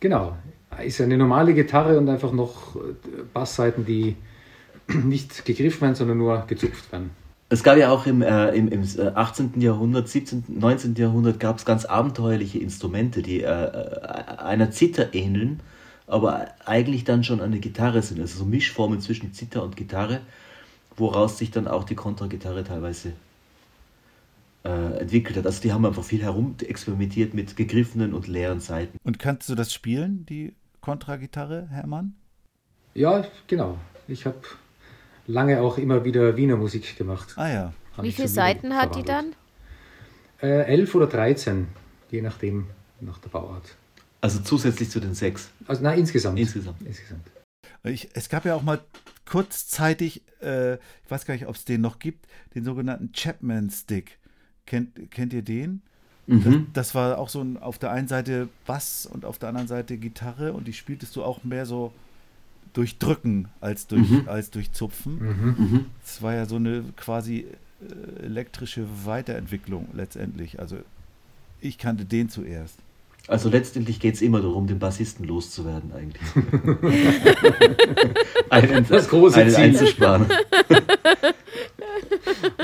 [0.00, 0.36] Genau,
[0.84, 2.94] ist eine normale Gitarre und einfach noch äh,
[3.32, 4.16] Bassseiten, die
[4.88, 7.10] nicht gegriffen werden, sondern nur gezupft werden.
[7.50, 9.60] Es gab ja auch im, äh, im, im äh, 18.
[9.60, 10.94] Jahrhundert, 17., 19.
[10.96, 15.60] Jahrhundert gab es ganz abenteuerliche Instrumente, die äh, äh, einer Zither ähneln,
[16.06, 18.20] aber eigentlich dann schon eine Gitarre sind.
[18.20, 20.20] Also so Mischformen zwischen Zither und Gitarre,
[20.96, 23.12] woraus sich dann auch die Kontragitarre teilweise
[24.64, 25.46] äh, entwickelt hat.
[25.46, 28.98] Also die haben einfach viel herum experimentiert mit gegriffenen und leeren Saiten.
[29.04, 32.14] Und kannst du das spielen, die Kontragitarre, Hermann?
[32.94, 33.78] Ja, genau.
[34.06, 34.38] Ich habe
[35.28, 37.34] lange auch immer wieder Wiener Musik gemacht.
[37.36, 37.72] Ah ja.
[37.96, 39.34] Hab Wie viele Seiten hat die dann?
[40.42, 41.68] Äh, elf oder 13,
[42.10, 42.66] je nachdem,
[43.00, 43.76] nach der Bauart.
[44.20, 45.50] Also zusätzlich zu den sechs.
[45.66, 46.38] Also nein, insgesamt.
[46.38, 46.82] Insgesamt.
[46.84, 47.26] insgesamt.
[47.84, 48.80] Ich, es gab ja auch mal
[49.24, 54.18] kurzzeitig, äh, ich weiß gar nicht, ob es den noch gibt, den sogenannten Chapman Stick.
[54.66, 55.82] Kennt, kennt ihr den?
[56.26, 56.66] Das, Mhm.
[56.74, 59.96] das war auch so ein, auf der einen Seite Bass und auf der anderen Seite
[59.96, 61.92] Gitarre und die spieltest du auch mehr so
[62.72, 64.22] durch Drücken als durch, Mhm.
[64.26, 65.18] als durch Zupfen.
[65.18, 65.86] Mhm.
[66.04, 67.46] Das war ja so eine quasi
[67.80, 70.58] äh, elektrische Weiterentwicklung letztendlich.
[70.60, 70.76] Also
[71.60, 72.78] ich kannte den zuerst.
[73.28, 76.22] Also letztendlich geht es immer darum, den Bassisten loszuwerden eigentlich.
[78.50, 79.64] einen, Das große einen Ziel.
[79.64, 80.26] einzusparen.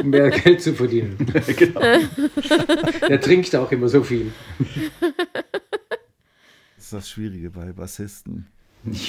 [0.00, 1.16] Um mehr Geld zu verdienen.
[1.56, 1.80] genau.
[3.08, 4.32] Der trinkt auch immer so viel.
[6.76, 8.46] Das ist das Schwierige bei Bassisten.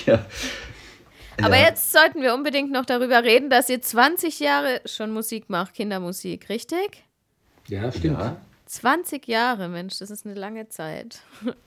[0.06, 0.26] Ja.
[1.44, 1.64] Aber ja.
[1.68, 6.50] jetzt sollten wir unbedingt noch darüber reden, dass ihr 20 Jahre schon Musik macht, Kindermusik,
[6.50, 7.04] richtig?
[7.68, 8.20] Ja, stimmt.
[8.20, 8.38] Ja.
[8.68, 11.20] 20 Jahre, Mensch, das ist eine lange Zeit.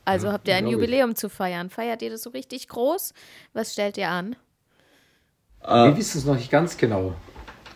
[0.05, 0.81] Also habt ihr ein glaub ich.
[0.81, 1.71] Jubiläum zu feiern.
[1.71, 3.13] Feiert ihr das so richtig groß?
[3.53, 4.37] Was stellt ihr an?
[5.63, 7.15] Wir wissen es noch nicht ganz genau,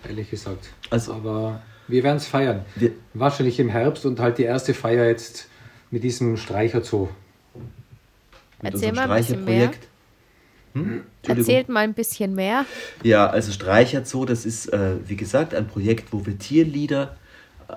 [0.08, 0.68] ehrlich gesagt.
[0.90, 2.64] Also- Aber wir werden es feiern.
[2.76, 5.48] Wir- Wahrscheinlich im Herbst und halt die erste Feier jetzt
[5.90, 7.08] mit diesem Streicherzoo.
[8.62, 9.70] Mit Erzähl unserem mal ein bisschen mehr.
[10.74, 11.02] Hm?
[11.26, 12.64] Erzählt mal ein bisschen mehr.
[13.02, 17.16] Ja, also Streicherzoo, das ist, äh, wie gesagt, ein Projekt, wo wir Tierlieder
[17.68, 17.74] äh,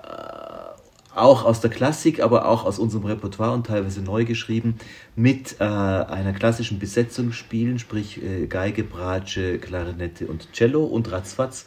[1.16, 4.76] auch aus der Klassik, aber auch aus unserem Repertoire und teilweise neu geschrieben,
[5.14, 11.66] mit äh, einer klassischen Besetzung spielen, sprich äh, Geige, Bratsche, Klarinette und Cello und Ratzfatz.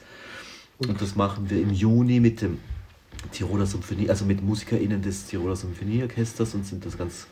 [0.78, 2.60] Und das machen wir im Juni mit dem
[3.32, 7.28] Tiroler Symphonie, also mit MusikerInnen des Tiroler Symphonieorchesters und sind das ganz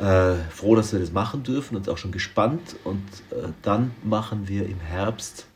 [0.00, 2.76] äh, froh, dass wir das machen dürfen und auch schon gespannt.
[2.84, 5.46] Und äh, dann machen wir im Herbst,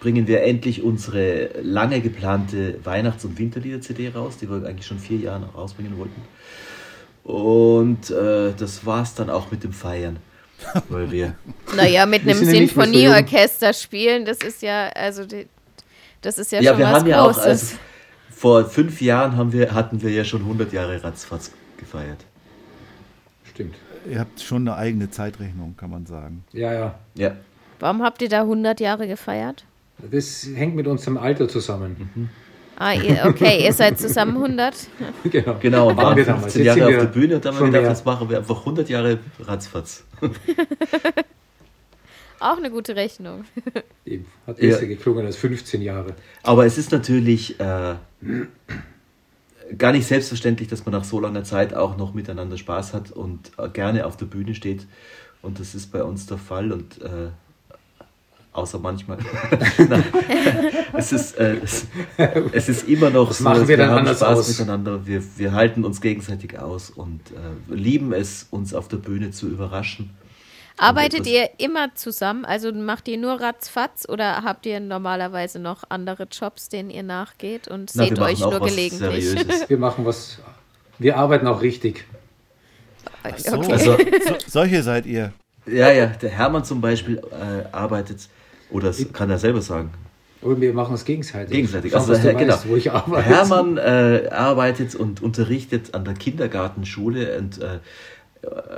[0.00, 5.18] bringen wir endlich unsere lange geplante Weihnachts- und Winterlieder-CD raus, die wir eigentlich schon vier
[5.18, 6.22] Jahre rausbringen wollten.
[7.24, 10.18] Und äh, das war's dann auch mit dem Feiern.
[10.88, 11.34] Weil wir.
[11.76, 12.36] Naja, mit einem.
[12.36, 15.46] Sinfonieorchester spielen, das ist ja, also die,
[16.20, 17.44] das ist ja, Ja, schon wir was haben ja auch, Großes.
[17.44, 17.76] also,
[18.30, 22.24] vor fünf Jahren haben wir, hatten wir ja schon 100 Jahre Ratzfatz gefeiert.
[23.54, 23.76] Stimmt.
[24.10, 26.44] Ihr habt schon eine eigene Zeitrechnung, kann man sagen.
[26.52, 26.94] Ja, ja.
[27.14, 27.36] Ja.
[27.80, 29.64] Warum habt ihr da 100 Jahre gefeiert?
[30.10, 32.28] Das hängt mit unserem Alter zusammen.
[32.76, 34.74] Ah, ihr, okay, ihr seid zusammen 100.
[35.30, 35.56] genau.
[35.60, 36.54] Genau, Waren waren wir 15 damals.
[36.54, 38.58] Jetzt Jahre sind auf der Bühne und dann haben wir gedacht, jetzt machen wir einfach
[38.60, 40.04] 100 Jahre Ratzfatz.
[42.40, 43.44] Auch eine gute Rechnung.
[44.04, 44.26] Eben.
[44.46, 44.68] Hat Ja.
[44.70, 46.14] besser geklungen als 15 Jahre.
[46.42, 47.94] Aber es ist natürlich äh,
[49.78, 53.52] gar nicht selbstverständlich, dass man nach so langer Zeit auch noch miteinander Spaß hat und
[53.58, 54.86] äh, gerne auf der Bühne steht.
[55.42, 56.72] Und das ist bei uns der Fall.
[56.72, 57.28] Und äh,
[58.54, 59.18] außer manchmal.
[59.88, 60.04] Nein.
[60.94, 61.86] es, ist, äh, es,
[62.52, 64.48] es ist immer noch so, machen wir dann haben Spaß aus.
[64.48, 65.06] miteinander.
[65.06, 69.48] Wir, wir halten uns gegenseitig aus und äh, lieben es, uns auf der Bühne zu
[69.48, 70.10] überraschen.
[70.76, 72.44] Arbeitet ihr immer zusammen?
[72.44, 77.68] Also macht ihr nur ratzfatz oder habt ihr normalerweise noch andere Jobs, denen ihr nachgeht
[77.68, 79.28] und Na, seht euch nur gelegentlich?
[79.30, 79.68] Seriöses.
[79.68, 80.38] Wir machen was.
[80.98, 82.04] Wir arbeiten auch richtig.
[83.36, 83.72] So, Okay.
[83.72, 85.32] Also, so, solche seid ihr.
[85.66, 88.28] Ja, ja, der Hermann zum Beispiel äh, arbeitet,
[88.70, 89.92] oder das kann er selber sagen,
[90.42, 91.50] Und wir machen es gegenseitig.
[91.52, 91.90] gegenseitig.
[91.92, 92.52] Schau, Also, was Herr, genau.
[92.54, 93.22] weißt, wo ich arbeite.
[93.22, 97.78] Hermann äh, arbeitet und unterrichtet an der Kindergartenschule und äh,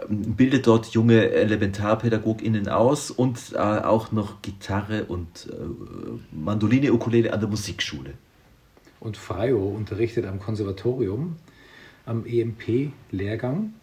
[0.09, 5.55] bildet dort junge ElementarpädagogInnen aus und äh, auch noch Gitarre und äh,
[6.33, 8.12] Mandoline, Ukulele an der Musikschule.
[9.00, 11.37] Und Freio unterrichtet am Konservatorium,
[12.07, 13.74] am EMP-Lehrgang.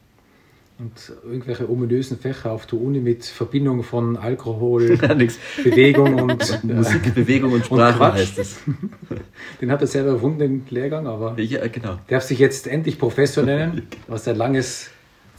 [0.80, 4.98] Und irgendwelche ominösen Fächer auf der Uni mit Verbindung von Alkohol.
[5.64, 8.14] Bewegung und Musik, Bewegung und Sprache Quatsch.
[8.16, 8.60] heißt es.
[9.62, 12.00] Den hat er selber erfunden, den Lehrgang, aber Ja, genau.
[12.08, 14.90] darf sich jetzt endlich Professor nennen, was ein langes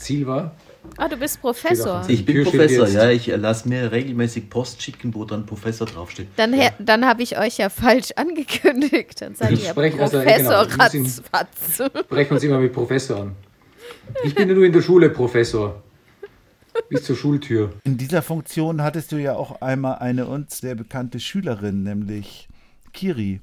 [0.04, 0.52] Ziel war.
[0.98, 2.04] Ah, du bist Professor.
[2.08, 3.08] Ich bin Professor, ja.
[3.10, 6.28] Ich lasse mir regelmäßig Post schicken, wo dann Professor draufsteht.
[6.36, 9.22] Dann, her- dann habe ich euch ja falsch angekündigt.
[9.22, 11.82] Dann seid Ich ihr ja spreche- also, Professor genau, ihn- Ratzfatz.
[12.04, 13.32] Sprechen uns immer mit Professor an.
[14.24, 15.82] Ich bin ja nur in der Schule Professor.
[16.90, 17.70] Bis zur Schultür.
[17.84, 22.48] In dieser Funktion hattest du ja auch einmal eine uns sehr bekannte Schülerin, nämlich
[22.92, 23.40] Kiri.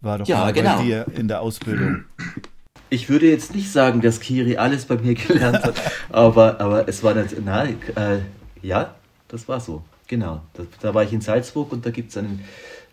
[0.00, 0.76] War doch Ja, mal genau.
[0.78, 2.04] bei dir in der Ausbildung.
[2.88, 5.74] Ich würde jetzt nicht sagen, dass Kiri alles bei mir gelernt hat,
[6.10, 8.18] aber, aber es war nicht, nein, äh,
[8.62, 8.94] ja,
[9.28, 10.42] das war so, genau.
[10.54, 12.44] Da, da war ich in Salzburg und da gibt es einen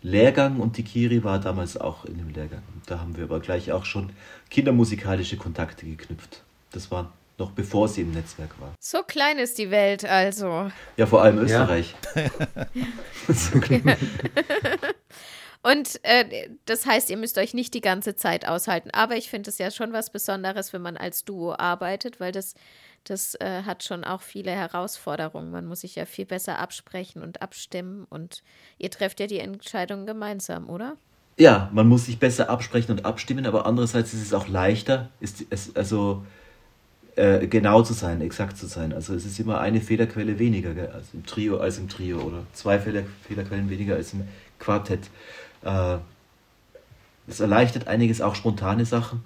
[0.02, 2.62] Lehrgang und die Kiri war damals auch in dem Lehrgang.
[2.86, 4.10] Da haben wir aber gleich auch schon
[4.50, 6.42] kindermusikalische Kontakte geknüpft.
[6.72, 8.74] Das war noch bevor sie im Netzwerk war.
[8.80, 10.70] So klein ist die Welt also.
[10.96, 11.94] Ja, vor allem Österreich.
[15.64, 18.90] Und äh, das heißt, ihr müsst euch nicht die ganze Zeit aushalten.
[18.92, 22.54] Aber ich finde es ja schon was Besonderes, wenn man als Duo arbeitet, weil das,
[23.04, 25.50] das äh, hat schon auch viele Herausforderungen.
[25.50, 28.06] Man muss sich ja viel besser absprechen und abstimmen.
[28.10, 28.42] Und
[28.76, 30.98] ihr trefft ja die Entscheidungen gemeinsam, oder?
[31.38, 35.46] Ja, man muss sich besser absprechen und abstimmen, aber andererseits ist es auch leichter, ist
[35.48, 36.26] es also
[37.16, 38.92] äh, genau zu sein, exakt zu sein.
[38.92, 42.44] Also es ist immer eine Fehlerquelle weniger gell, als im Trio als im Trio oder
[42.52, 45.08] zwei Fehler, Fehlerquellen weniger als im Quartett.
[45.64, 45.98] Äh,
[47.26, 49.22] es erleichtert einiges, auch spontane Sachen.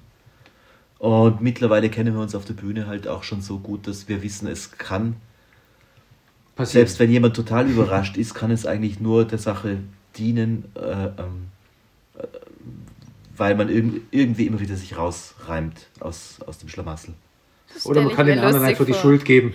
[0.99, 4.23] Und mittlerweile kennen wir uns auf der Bühne halt auch schon so gut, dass wir
[4.23, 5.17] wissen, es kann,
[6.57, 6.73] Passiert.
[6.73, 9.79] selbst wenn jemand total überrascht ist, kann es eigentlich nur der Sache
[10.17, 11.49] dienen, äh, ähm,
[12.19, 12.27] äh,
[13.37, 17.15] weil man irg irgendwie immer wieder sich rausreimt aus, aus dem Schlamassel.
[17.85, 18.95] Oder man kann den anderen einfach die.
[18.95, 19.55] Schuld geben.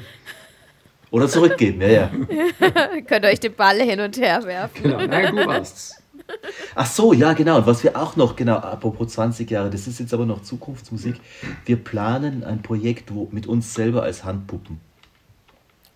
[1.11, 2.11] Oder zurückgeben, ja, ja.
[3.07, 4.81] Könnt euch den Ball hin und her werfen.
[4.81, 5.05] Genau.
[5.05, 6.02] Nein, du warst's.
[6.75, 7.57] Ach so, ja, genau.
[7.57, 11.15] Und was wir auch noch, genau, apropos 20 Jahre, das ist jetzt aber noch Zukunftsmusik.
[11.65, 14.79] Wir planen ein Projekt wo, mit uns selber als Handpuppen.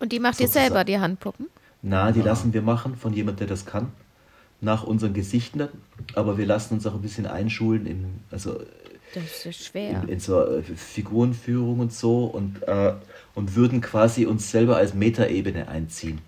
[0.00, 0.66] Und die macht ihr Sozusagen.
[0.68, 1.48] selber, die Handpuppen?
[1.82, 3.92] Na, die lassen wir machen von jemand, der das kann,
[4.60, 5.68] nach unseren Gesichtern.
[6.14, 8.60] Aber wir lassen uns auch ein bisschen einschulen in, also
[9.14, 10.02] Das ist schwer.
[10.02, 12.94] in, in so äh, Figurenführung und so und, äh,
[13.34, 16.20] und würden quasi uns selber als Metaebene einziehen.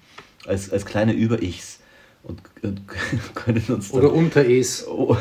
[0.47, 1.81] Als, als kleine Über-Ichs.
[2.23, 2.83] Und, und
[3.35, 4.87] können uns dann, Oder unter es.
[4.87, 5.17] oh,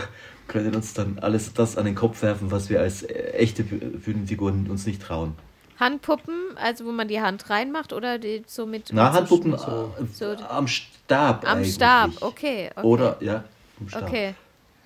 [0.48, 3.98] können uns dann alles das an den Kopf werfen, was wir als äh, echte Bü-
[4.04, 5.34] Bühnenfiguren uns nicht trauen.
[5.80, 8.90] Handpuppen, also wo man die Hand reinmacht oder die so mit.
[8.92, 11.48] Na, mit so Handpuppen äh, so- am Stab.
[11.48, 11.76] Am eigentlich.
[11.76, 12.86] Stab, okay, okay.
[12.86, 13.44] Oder, ja,
[13.80, 14.04] am Stab.
[14.04, 14.36] Okay.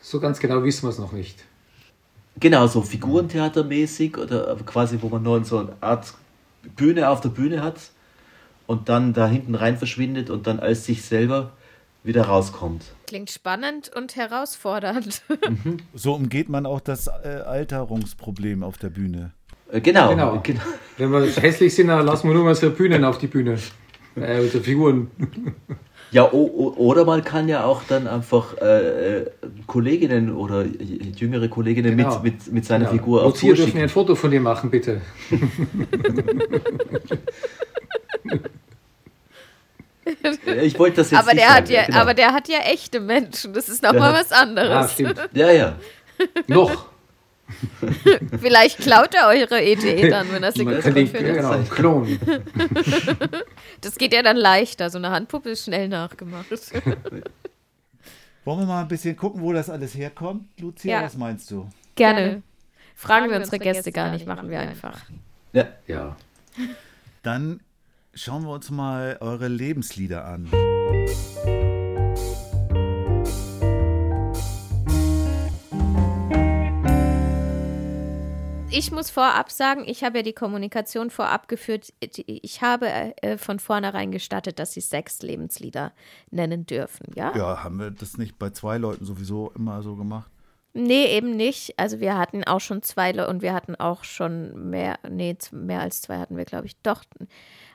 [0.01, 1.43] So ganz genau wissen wir es noch nicht.
[2.39, 6.13] Genau, so Figurentheatermäßig oder quasi, wo man nur so eine Art
[6.75, 7.77] Bühne auf der Bühne hat
[8.67, 11.51] und dann da hinten rein verschwindet und dann als sich selber
[12.03, 12.83] wieder rauskommt.
[13.07, 15.21] Klingt spannend und herausfordernd.
[15.93, 17.11] So umgeht man auch das äh,
[17.45, 19.31] Alterungsproblem auf der Bühne.
[19.71, 20.39] Äh, genau, Genau.
[20.43, 20.61] genau.
[20.97, 23.57] Wenn wir hässlich sind, dann lassen wir nur mal unsere Bühnen auf die Bühne.
[24.15, 25.09] Äh, unsere Figuren.
[26.11, 29.31] Ja, oder man kann ja auch dann einfach äh, äh,
[29.65, 32.19] Kolleginnen oder jüngere Kolleginnen Genau.
[32.19, 32.97] mit, mit, mit seiner Genau.
[32.97, 33.89] Figur auf Tour dürfen wir ein schicken.
[33.89, 35.01] Foto von dir machen, bitte?
[40.61, 41.99] Ich wollte das jetzt aber, nicht der hat sagen, ja, genau.
[41.99, 43.53] aber der hat ja echte Menschen.
[43.53, 44.69] Das ist nochmal hat- was anderes.
[44.71, 45.29] Ah, stimmt.
[45.33, 45.75] Ja, ja.
[46.47, 46.89] Noch.
[48.41, 52.19] Vielleicht klaut er eure Idee dann, wenn er sie Man gut kann den genau, klonen.
[53.81, 54.89] Das geht ja dann leichter.
[54.89, 56.47] So eine Handpuppe ist schnell nachgemacht.
[58.45, 60.45] Wollen wir mal ein bisschen gucken, wo das alles herkommt?
[60.59, 61.05] Lucia, Ja.
[61.05, 61.69] was meinst du?
[61.95, 62.41] Gerne.
[62.95, 64.99] Fragen wir unsere Gäste gar nicht, machen wir einfach.
[65.53, 65.67] ja.
[65.87, 66.15] Ja.
[67.23, 67.61] Dann
[68.13, 70.49] schauen wir uns mal eure Lebenslieder an.
[78.75, 81.93] Ich muss vorab sagen, ich habe ja die Kommunikation vorab geführt.
[81.99, 82.87] Ich habe
[83.21, 85.93] äh, von vornherein gestattet, dass sie sechs Lebenslieder
[86.31, 87.35] nennen dürfen, ja?
[87.37, 90.29] Ja, haben wir das nicht bei zwei Leuten sowieso immer so gemacht?
[90.73, 91.77] Nee, eben nicht.
[91.77, 95.81] Also wir hatten auch schon zwei Le und wir hatten auch schon mehr, nee, mehr
[95.81, 96.75] als zwei hatten wir, glaube ich.
[96.81, 97.03] Doch.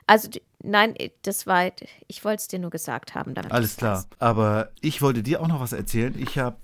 [0.09, 0.27] Also
[0.63, 1.71] nein, das war,
[2.07, 3.35] ich wollte es dir nur gesagt haben.
[3.35, 4.07] Damit Alles klar.
[4.17, 6.15] Aber ich wollte dir auch noch was erzählen.
[6.17, 6.57] Ich habe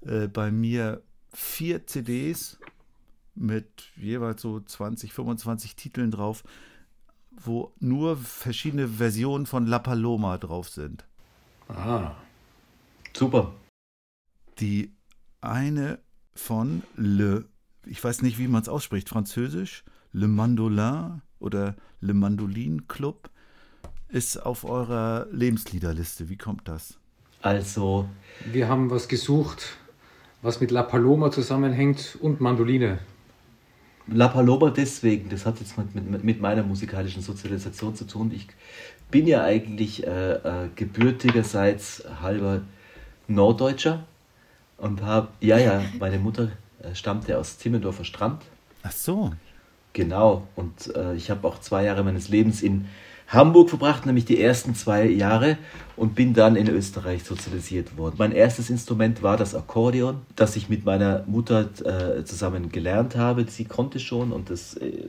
[0.00, 1.00] äh, bei mir
[1.32, 2.58] vier CDs
[3.36, 6.42] mit jeweils so 20, 25 Titeln drauf,
[7.30, 11.06] wo nur verschiedene Versionen von La Paloma drauf sind.
[11.68, 12.16] Ah.
[13.16, 13.54] Super.
[14.58, 14.96] Die
[15.40, 16.00] eine
[16.34, 17.44] von Le,
[17.86, 23.30] ich weiß nicht, wie man es ausspricht, französisch, Le Mandolin oder Le Mandolin Club
[24.08, 26.28] ist auf eurer Lebensliederliste.
[26.28, 26.98] Wie kommt das?
[27.42, 28.08] Also,
[28.52, 29.76] Wir haben was gesucht,
[30.42, 32.98] was mit La Paloma zusammenhängt und Mandoline.
[34.06, 38.32] La Paloma deswegen, das hat jetzt mit, mit, mit meiner musikalischen Sozialisation zu tun.
[38.34, 38.48] Ich
[39.10, 42.62] bin ja eigentlich äh, äh, gebürtigerseits halber
[43.28, 44.04] Norddeutscher
[44.78, 46.50] und habe, ja, ja, meine Mutter
[46.82, 48.42] äh, stammte aus Timmendorfer Strand.
[48.82, 49.32] Ach so.
[49.92, 52.86] Genau, und äh, ich habe auch zwei Jahre meines Lebens in
[53.30, 55.56] Hamburg verbracht, nämlich die ersten zwei Jahre
[55.96, 58.16] und bin dann in Österreich sozialisiert worden.
[58.18, 63.46] Mein erstes Instrument war das Akkordeon, das ich mit meiner Mutter äh, zusammen gelernt habe.
[63.48, 65.06] Sie konnte schon und das äh,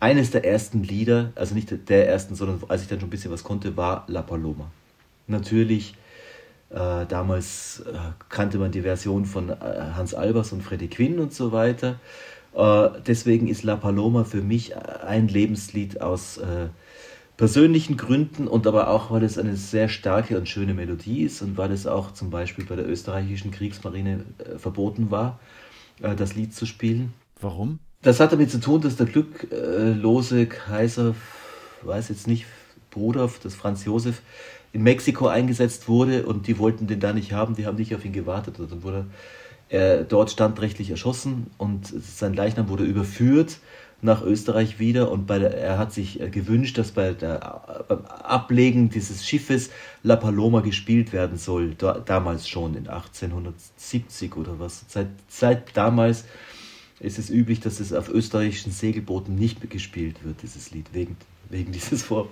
[0.00, 3.32] eines der ersten Lieder, also nicht der ersten, sondern als ich dann schon ein bisschen
[3.32, 4.70] was konnte, war La Paloma.
[5.28, 5.94] Natürlich,
[6.70, 7.96] äh, damals äh,
[8.28, 9.54] kannte man die Version von äh,
[9.94, 11.96] Hans Albers und Freddie Quinn und so weiter.
[12.54, 16.68] Äh, deswegen ist La Paloma für mich ein Lebenslied aus äh,
[17.36, 21.56] persönlichen Gründen und aber auch, weil es eine sehr starke und schöne Melodie ist und
[21.56, 25.38] weil es auch zum Beispiel bei der österreichischen Kriegsmarine äh, verboten war,
[26.00, 27.12] das Lied zu spielen.
[27.40, 27.80] Warum?
[28.02, 31.16] Das hat damit zu tun, dass der glücklose Kaiser,
[31.82, 32.46] weiß jetzt nicht,
[32.90, 34.22] Bruder des Franz Josef,
[34.72, 38.04] in Mexiko eingesetzt wurde und die wollten den da nicht haben, die haben nicht auf
[38.04, 38.60] ihn gewartet.
[38.60, 39.06] Und dann wurde er
[39.70, 43.58] dort standrechtlich erschossen und sein Leichnam wurde überführt
[44.00, 48.90] nach Österreich wieder und der, er hat sich äh, gewünscht, dass bei der, beim Ablegen
[48.90, 49.70] dieses Schiffes
[50.04, 54.84] La Paloma gespielt werden soll, da, damals schon in 1870 oder was.
[54.86, 56.24] Seit, seit damals
[57.00, 61.16] ist es üblich, dass es auf österreichischen Segelbooten nicht mehr gespielt wird, dieses Lied, wegen,
[61.48, 62.28] wegen dieses Vor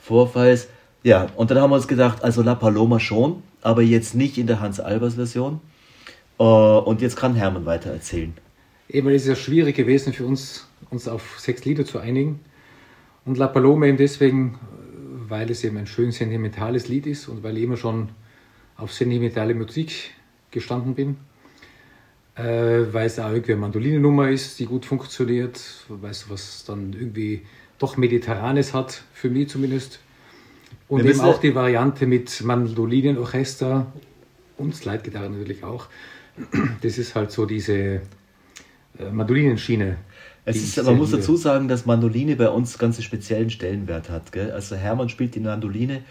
[0.00, 0.68] Vorfalls.
[1.02, 4.46] Ja, und dann haben wir uns gedacht, also La Paloma schon, aber jetzt nicht in
[4.46, 5.60] der Hans-Albers-Version.
[6.38, 8.34] Äh, und jetzt kann Hermann weiter erzählen.
[8.88, 12.40] Eben, es ist ja schwierig gewesen für uns, uns auf sechs Lieder zu einigen.
[13.24, 14.58] Und La Paloma eben deswegen,
[15.28, 18.10] weil es eben ein schön sentimentales Lied ist und weil ich immer schon
[18.76, 20.12] auf sentimentale Musik
[20.50, 21.16] gestanden bin.
[22.36, 26.92] Äh, weil es auch irgendwie eine Mandolinennummer ist, die gut funktioniert, weil es was dann
[26.92, 27.42] irgendwie
[27.78, 30.00] doch Mediterranes hat, für mich zumindest.
[30.88, 33.86] Und Wir eben auch die Variante mit Mandolinenorchester
[34.58, 35.86] und Slide-Gitarre natürlich auch.
[36.82, 38.00] Das ist halt so diese äh,
[39.10, 39.96] Mandolinenschiene.
[40.44, 44.30] Es ist, man muss dazu sagen, dass Mandoline bei uns ganz speziellen Stellenwert hat.
[44.30, 44.52] Gell?
[44.52, 46.02] Also Hermann spielt die Mandoline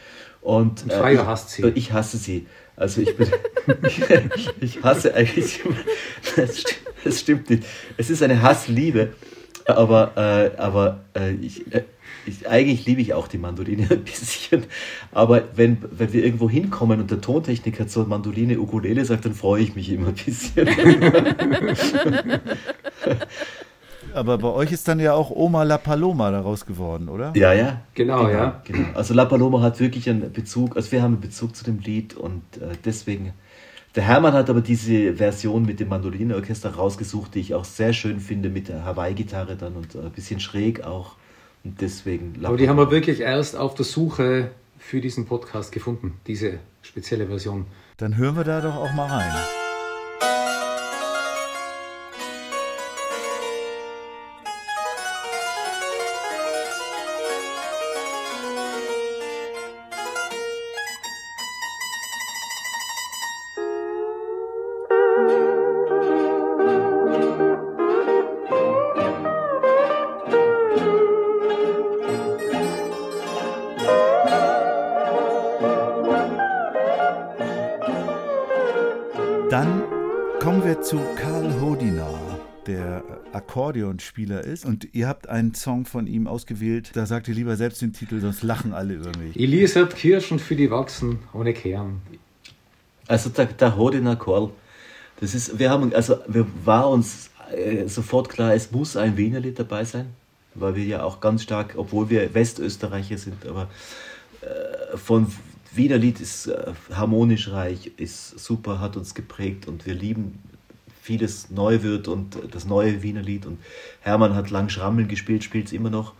[0.42, 1.62] und, Und Freier ich, hasst sie.
[1.64, 2.46] äh, Ich hasse sie.
[2.76, 3.30] Also ich bin,
[4.60, 5.62] ich hasse eigentlich,
[6.36, 7.64] das, sti- das stimmt nicht.
[7.96, 9.14] Es ist eine Hassliebe,
[9.66, 11.84] aber, äh, aber äh, ich, äh,
[12.26, 14.64] ich, eigentlich liebe ich auch die Mandoline ein bisschen.
[15.12, 19.62] Aber wenn, wenn wir irgendwo hinkommen und der Tontechniker zur Mandoline Ukulele sagt, dann freue
[19.64, 20.68] ich mich immer ein bisschen.
[24.14, 27.34] Aber bei euch ist dann ja auch Oma La Paloma daraus geworden, oder?
[27.36, 27.82] Ja, ja.
[27.96, 28.62] Genau, ja.
[28.64, 28.88] Genau.
[28.94, 32.16] Also La Paloma hat wirklich einen Bezug, also wir haben einen Bezug zu dem Lied
[32.16, 33.34] und äh, deswegen.
[33.96, 38.20] Der Hermann hat aber diese Version mit dem Mandolinenorchester rausgesucht, die ich auch sehr schön
[38.20, 41.16] finde, mit der Hawaii-Gitarre dann und äh, ein bisschen schräg auch.
[41.66, 46.20] Und deswegen Aber die haben wir wirklich erst auf der Suche für diesen Podcast gefunden,
[46.28, 47.66] diese spezielle Version.
[47.98, 49.65] Dann hören wir da doch auch mal rein.
[83.96, 84.66] Akkordeonspieler ist.
[84.66, 86.92] Und ihr habt einen Song von ihm ausgewählt.
[86.94, 89.38] Da sagt ihr lieber selbst den Titel, sonst lachen alle über mich.
[89.38, 92.02] Elisabeth Kirschen für die Wachsen ohne Kern.
[93.08, 94.50] Also der, der Hodina Chorl,
[95.20, 99.60] das ist, wir haben, also wir war uns äh, sofort klar, es muss ein Wienerlied
[99.60, 100.08] dabei sein,
[100.56, 103.70] weil wir ja auch ganz stark, obwohl wir Westösterreicher sind, aber
[104.42, 105.28] äh, von
[105.72, 110.40] Wienerlied ist äh, harmonisch reich, ist super, hat uns geprägt und wir lieben
[111.06, 113.60] vieles neu wird und das neue Wienerlied und
[114.02, 116.14] Hermann hat lang Schrammeln gespielt, spielt es immer noch.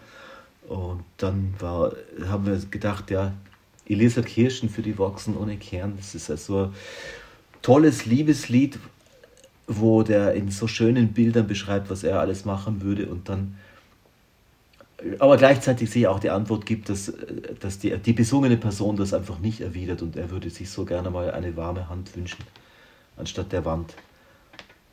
[0.68, 1.94] Und dann war,
[2.28, 3.34] haben wir gedacht, ja,
[3.88, 6.74] Elisa Kirschen für die Wachsen ohne Kern, das ist also ein
[7.64, 8.78] tolles Liebeslied,
[9.66, 13.08] wo der in so schönen Bildern beschreibt, was er alles machen würde.
[13.08, 13.58] Und dann
[15.18, 17.12] aber gleichzeitig sich auch die Antwort gibt, dass,
[17.60, 20.04] dass die, die besungene Person das einfach nicht erwidert.
[20.04, 22.44] Und er würde sich so gerne mal eine warme Hand wünschen,
[23.18, 23.96] anstatt der Wand.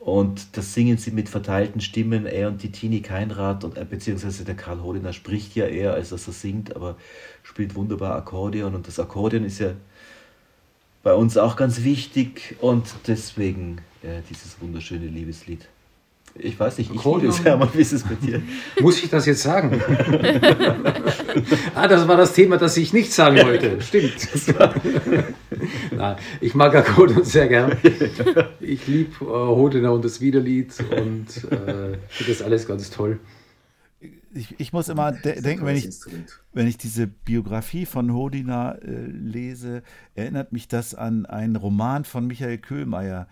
[0.03, 4.43] Und das singen sie mit verteilten Stimmen, er und die Tini Keinrad, und, äh, beziehungsweise
[4.43, 6.97] der Karl Holiner spricht ja eher, als dass er singt, aber
[7.41, 8.75] spielt wunderbar Akkordeon.
[8.75, 9.71] Und das Akkordeon ist ja
[11.03, 15.69] bei uns auch ganz wichtig und deswegen äh, dieses wunderschöne Liebeslied.
[16.35, 17.31] Ich weiß nicht, ich liebe Akkordeon?
[17.31, 18.41] es, Hermann, wie ist es bei dir?
[18.81, 19.81] Muss ich das jetzt sagen?
[21.75, 23.81] ah, das war das Thema, das ich nicht sagen wollte.
[23.81, 24.15] Stimmt.
[25.97, 27.77] Nein, ich mag Akkordeon sehr gern.
[28.59, 33.19] Ich liebe äh, Hodena und das Wiederlied und äh, finde das alles ganz toll.
[34.33, 35.89] ich, ich muss immer de denken, wenn ich,
[36.53, 39.83] wenn ich diese Biografie von Hodina äh, lese,
[40.15, 43.27] erinnert mich das an einen Roman von Michael Köhlmeier.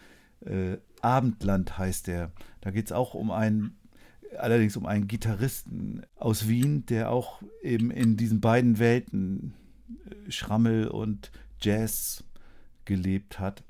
[0.46, 2.32] Äh, Abendland heißt der.
[2.62, 3.78] Da geht es auch um einen,
[4.38, 9.54] allerdings um einen Gitarristen aus Wien, der auch eben in diesen beiden Welten,
[10.06, 12.24] äh, Schrammel und Jazz,
[12.96, 13.64] gelebt hat.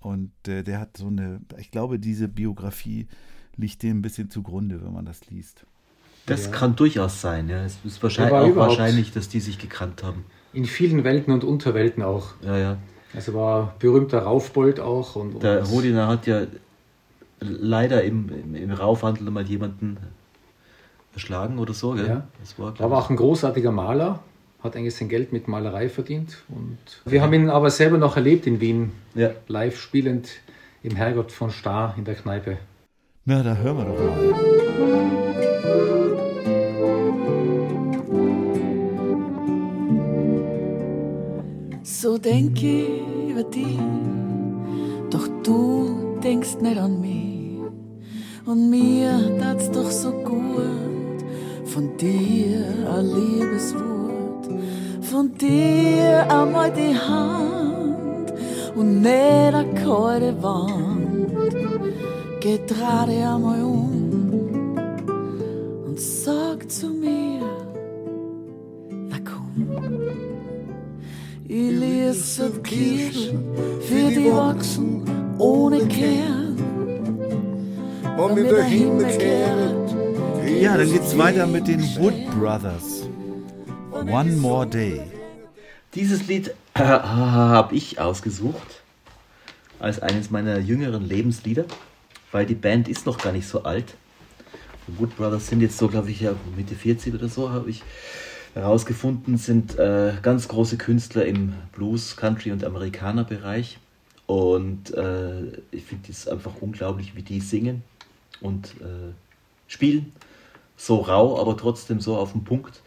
[0.00, 3.08] Und äh, der hat so eine, ich glaube, diese Biografie
[3.56, 5.64] liegt dem ein bisschen zugrunde, wenn man das liest.
[6.26, 6.50] Das Ja.
[6.52, 7.64] kann durchaus sein, ja.
[7.64, 10.24] Es ist wahrscheinlich, auch wahrscheinlich, dass die sich gekannt haben.
[10.52, 12.34] In vielen Welten und Unterwelten auch.
[12.42, 12.76] Ja, ja.
[13.14, 15.16] Also war berühmter Raufbold auch.
[15.16, 16.42] Und, und Der Hodina hat ja
[17.40, 19.96] leider im, im, im Raufhandel mal jemanden
[21.14, 22.06] erschlagen oder so, gell?
[22.06, 22.28] Ja.
[22.40, 24.22] Das war, war aber auch ein großartiger Maler,
[24.60, 26.38] hat eigentlich sein Geld mit Malerei verdient.
[26.48, 29.30] Und wir haben ihn aber selber noch erlebt in Wien, ja.
[29.46, 30.28] live spielend
[30.82, 32.58] im Herrgott von Stahr in der Kneipe.
[33.24, 34.58] Na, da hören wir doch mal.
[41.82, 42.88] So denk ich
[43.28, 43.78] über dich,
[45.10, 47.58] doch du denkst nicht an mich.
[48.46, 51.22] Und mir tat's doch so gut,
[51.64, 53.87] von dir ein Liebeswort,
[55.18, 58.32] von dir einmal die Hand
[58.76, 61.54] und nicht eine kalte Wand.
[62.40, 64.78] Geh dich einmal um
[65.86, 67.40] und sag zu mir,
[69.10, 69.56] na komm.
[71.48, 73.40] Ich lese Kirschen
[73.88, 75.02] für die wachsen
[75.38, 76.56] ohne Kern.
[78.18, 79.96] Und mit der Himmel kehrt.
[80.62, 82.97] Ja, dann geht's weiter mit den Wood Brothers.
[84.06, 85.02] One More Day.
[85.94, 88.82] Dieses Lied äh, habe ich ausgesucht
[89.80, 91.64] als eines meiner jüngeren Lebenslieder,
[92.32, 93.94] weil die Band ist noch gar nicht so alt.
[94.86, 97.82] Die Wood Brothers sind jetzt so, glaube ich, ja Mitte 40 oder so, habe ich
[98.54, 103.78] herausgefunden, sind äh, ganz große Künstler im Blues, Country und Amerikaner-Bereich.
[104.26, 107.82] Und äh, ich finde es einfach unglaublich, wie die singen
[108.40, 109.12] und äh,
[109.66, 110.12] spielen.
[110.76, 112.82] So rau, aber trotzdem so auf den Punkt.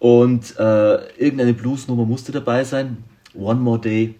[0.00, 3.04] Und äh, irgendeine Bluesnummer musste dabei sein.
[3.34, 4.16] One More Day.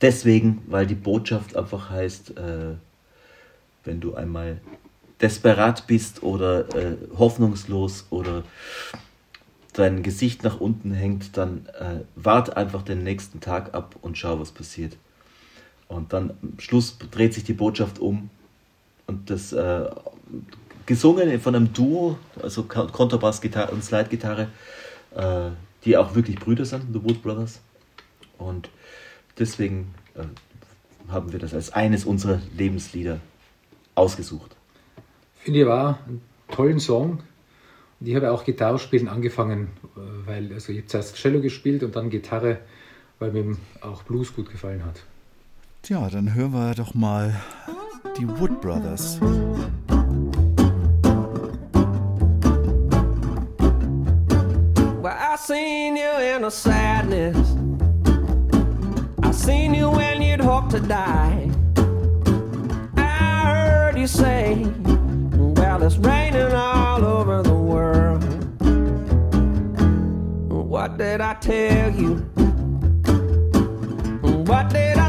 [0.00, 2.74] Deswegen, weil die Botschaft einfach heißt, äh,
[3.84, 4.60] wenn du einmal
[5.20, 8.44] desperat bist oder äh, hoffnungslos oder
[9.72, 14.38] dein Gesicht nach unten hängt, dann äh, wart einfach den nächsten Tag ab und schau,
[14.38, 14.96] was passiert.
[15.88, 18.28] Und dann am Schluss dreht sich die Botschaft um
[19.06, 19.90] und das äh,
[20.88, 24.48] gesungen von einem Duo, also Ka- Kontrabass-Gitarre und Slide-Gitarre,
[25.14, 25.50] äh,
[25.84, 27.60] die auch wirklich Brüder sind, The Wood Brothers.
[28.38, 28.70] Und
[29.38, 30.22] deswegen äh,
[31.12, 33.20] haben wir das als eines unserer Lebenslieder
[33.94, 34.56] ausgesucht.
[35.36, 37.20] Finde ich war einen tollen Song.
[38.00, 41.82] Und ich habe auch Gitarre spielen angefangen, äh, weil also ich habe zuerst Cello gespielt
[41.82, 42.60] und dann Gitarre,
[43.18, 45.02] weil mir auch Blues gut gefallen hat.
[45.82, 47.38] Tja, dann hören wir doch mal
[48.16, 49.20] die Wood Brothers.
[55.08, 57.38] Well, I seen you in a sadness.
[59.22, 61.50] I seen you when you'd hope to die.
[62.94, 63.06] I
[63.46, 68.22] heard you say, Well, it's raining all over the world.
[70.52, 72.16] What did I tell you?
[74.44, 75.07] What did I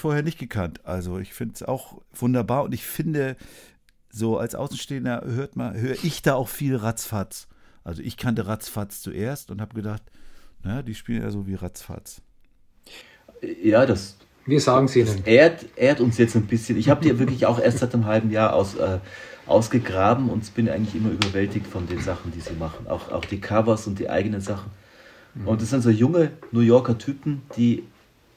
[0.00, 0.84] vorher nicht gekannt.
[0.84, 3.36] Also ich finde es auch wunderbar und ich finde,
[4.10, 7.46] so als Außenstehender hört man, höre ich da auch viel Ratzfatz.
[7.84, 10.02] Also ich kannte Ratzfatz zuerst und habe gedacht,
[10.62, 12.20] na, die spielen ja so wie Ratzfatz.
[13.62, 15.22] Ja, das Wir sagen es Ihnen.
[15.24, 16.76] ehrt, ehrt uns jetzt ein bisschen.
[16.76, 18.98] Ich habe die wirklich auch erst seit einem halben Jahr aus, äh,
[19.46, 22.86] ausgegraben und bin eigentlich immer überwältigt von den Sachen, die sie machen.
[22.86, 24.70] Auch, auch die Covers und die eigenen Sachen.
[25.44, 27.84] Und das sind so junge New Yorker Typen, die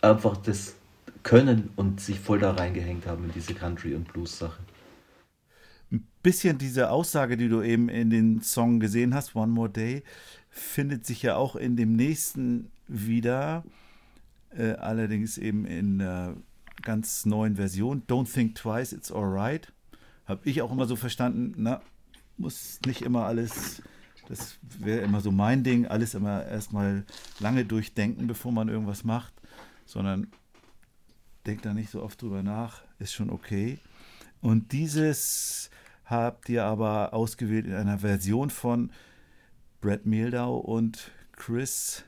[0.01, 0.75] einfach das
[1.23, 4.61] können und sich voll da reingehängt haben in diese Country- und Blues-Sache.
[5.91, 10.03] Ein bisschen diese Aussage, die du eben in den Song gesehen hast, One More Day,
[10.49, 13.63] findet sich ja auch in dem nächsten wieder,
[14.55, 16.35] äh, allerdings eben in einer
[16.81, 18.03] ganz neuen Version.
[18.07, 19.71] Don't think twice, it's alright.
[20.25, 21.81] Habe ich auch immer so verstanden, na,
[22.37, 23.81] muss nicht immer alles,
[24.27, 27.05] das wäre immer so mein Ding, alles immer erstmal
[27.39, 29.33] lange durchdenken, bevor man irgendwas macht,
[29.85, 30.27] sondern
[31.45, 33.79] denkt da nicht so oft drüber nach, ist schon okay.
[34.41, 35.69] Und dieses
[36.05, 38.91] habt ihr aber ausgewählt in einer Version von
[39.81, 42.03] Brad Mehldau und Chris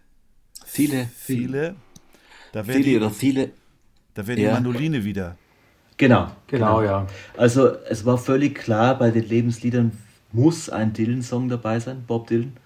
[0.65, 1.75] Viele, Viele.
[2.51, 3.51] Da wäre Viele die, oder viele.
[4.13, 4.53] da wär die Ja.
[4.53, 5.37] Mandoline wieder.
[5.97, 6.31] Genau.
[6.47, 7.07] Genau, ja.
[7.37, 9.91] Also es war völlig klar, bei den Lebensliedern
[10.31, 12.57] muss ein Dylan-Song dabei sein, Bob Dylan.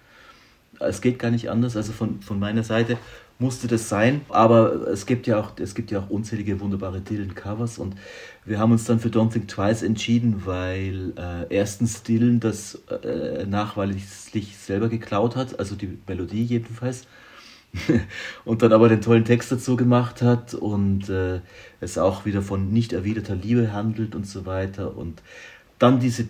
[0.80, 2.96] Es geht gar nicht anders, also von, von meiner Seite
[3.40, 7.78] musste das sein, aber es gibt ja auch, es gibt ja auch unzählige wunderbare Dylan-Covers.
[7.78, 7.96] Und
[8.44, 13.46] wir haben uns dann für Don't Think Twice entschieden, weil äh, erstens Dylan das äh,
[13.46, 17.06] nachweislich selber geklaut hat, also die Melodie jedenfalls,
[18.44, 21.40] und dann aber den tollen Text dazu gemacht hat und äh,
[21.80, 24.96] es auch wieder von nicht erwiderter Liebe handelt und so weiter.
[24.96, 25.22] Und
[25.78, 26.28] dann diese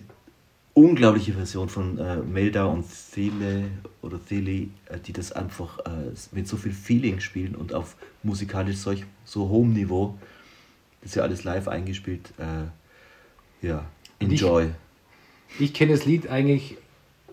[0.73, 3.65] unglaubliche Version von äh, Melda und Thele
[4.01, 8.77] oder Thele, äh, die das einfach äh, mit so viel Feeling spielen und auf musikalisch
[8.77, 10.17] solch, so hohem Niveau.
[11.01, 12.33] Das ist ja alles live eingespielt.
[12.37, 13.85] Äh, ja,
[14.19, 14.69] enjoy.
[15.59, 16.77] Ich kenne das Lied eigentlich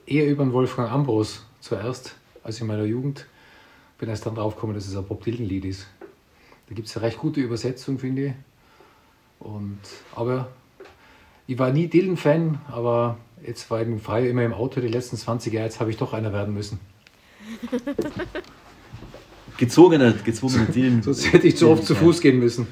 [0.07, 3.27] eher über den Wolfgang Ambros zuerst, als in meiner Jugend.
[3.99, 5.87] Bin erst dann drauf gekommen, dass es ein Bob Dylan-Lied ist.
[6.69, 8.33] Da gibt es eine recht gute Übersetzung, finde ich.
[9.39, 9.79] Und,
[10.15, 10.49] aber
[11.47, 15.53] ich war nie Dylan-Fan, aber jetzt war ich frei immer im Auto die letzten 20
[15.53, 16.81] Jahre, jetzt habe ich doch einer werden müssen.
[19.57, 21.03] Gezogener, gezwungener Dylan.
[21.03, 22.69] Sonst hätte ich zu oft zu Fuß gehen müssen.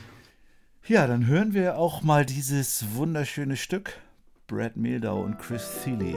[0.87, 3.95] Ja, dann hören wir auch mal dieses wunderschöne Stück.
[4.47, 6.15] Brad Mildau und Chris Thiele.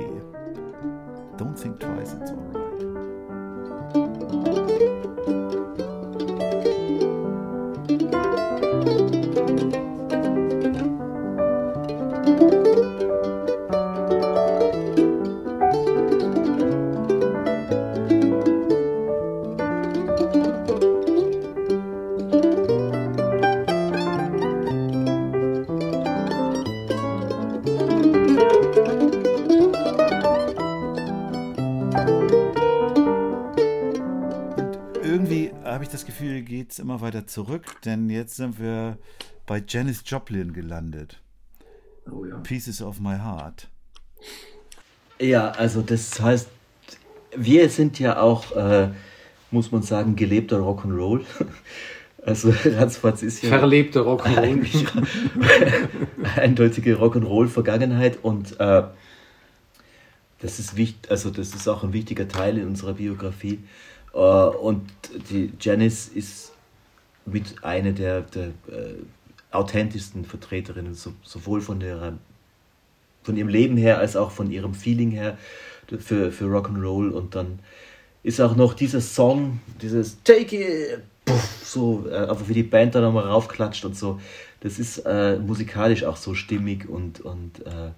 [1.37, 2.58] Don't think twice, it's alright.
[35.99, 38.97] Das Gefühl, geht es immer weiter zurück, denn jetzt sind wir
[39.45, 41.19] bei Janis Joplin gelandet.
[42.09, 42.37] Oh ja.
[42.37, 43.67] Pieces of My Heart.
[45.19, 46.47] Ja, also das heißt,
[47.35, 48.91] wir sind ja auch, äh,
[49.51, 51.21] muss man sagen, gelebter Rock'n'Roll.
[52.25, 54.37] Also Ratzfatz ist ja Verlebter Rock'n'Roll.
[54.39, 54.85] eigentlich
[56.35, 58.83] eindeutige Rock'n'Roll-Vergangenheit und äh,
[60.41, 63.59] das ist wichtig, also das ist auch ein wichtiger Teil in unserer Biografie.
[64.19, 64.81] Äh, und
[65.31, 66.51] die Janice ist
[67.25, 68.95] mit einer der, der äh,
[69.51, 72.17] authentischsten Vertreterinnen, so, sowohl von, der,
[73.23, 75.37] von ihrem Leben her als auch von ihrem Feeling her
[75.99, 77.09] für, für Rock'n'Roll.
[77.09, 77.59] Und dann
[78.21, 80.99] ist auch noch dieser Song, dieses Take It,
[81.63, 84.19] so äh, einfach wie die Band da nochmal raufklatscht und so.
[84.61, 87.91] Das ist äh, musikalisch auch so stimmig und, und äh,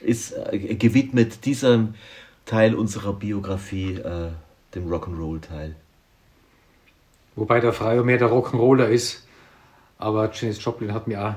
[0.00, 1.94] ist gewidmet diesem
[2.46, 4.00] Teil unserer Biografie,
[4.74, 5.76] dem Rock'n'Roll-Teil.
[7.36, 9.26] Wobei der Freier mehr der Rock'n'Roller ist.
[9.98, 11.34] Aber Janis Joplin hat mich auch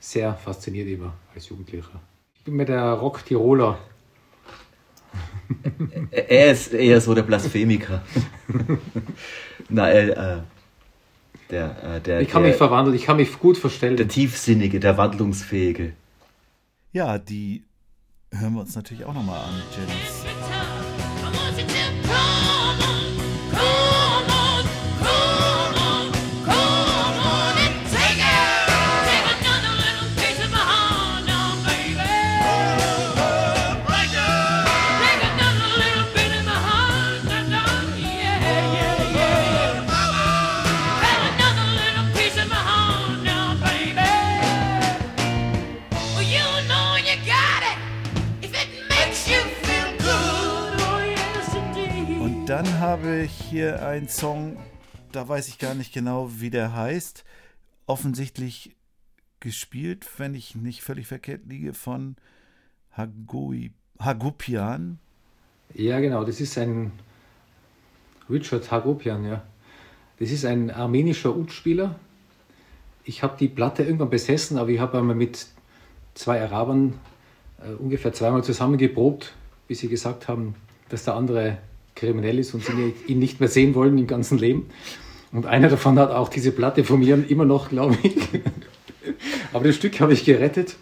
[0.00, 2.00] sehr fasziniert immer als Jugendlicher.
[2.34, 3.78] Ich bin mehr der Rock-Tiroler.
[6.10, 8.02] Er ist eher so der Blasphemiker.
[9.68, 10.38] Na, äh, äh,
[11.50, 13.96] der, äh, der, Ich kann der, mich verwandeln, ich kann mich gut verstellen.
[13.96, 15.92] der Tiefsinnige, der Wandlungsfähige.
[16.92, 17.64] Ja, die
[18.30, 20.71] hören wir uns natürlich auch nochmal an, Janis.
[53.24, 54.56] Hier einen Song,
[55.12, 57.24] da weiß ich gar nicht genau, wie der heißt.
[57.86, 58.76] Offensichtlich
[59.40, 62.16] gespielt, wenn ich nicht völlig verkehrt liege, von
[62.96, 64.98] Hagui, Hagupian.
[65.74, 66.92] Ja, genau, das ist ein
[68.30, 69.42] Richard Hagopian, ja.
[70.18, 71.98] Das ist ein armenischer Ud-Spieler.
[73.04, 75.48] Ich habe die Platte irgendwann besessen, aber ich habe einmal mit
[76.14, 76.94] zwei Arabern
[77.58, 79.34] äh, ungefähr zweimal zusammen geprobt,
[79.66, 80.54] bis sie gesagt haben,
[80.88, 81.58] dass der andere
[81.94, 84.68] kriminell ist und sie ihn nicht mehr sehen wollen im ganzen Leben.
[85.32, 88.16] Und einer davon hat auch diese Platte von mir immer noch, glaube ich.
[89.52, 90.76] aber das Stück habe ich gerettet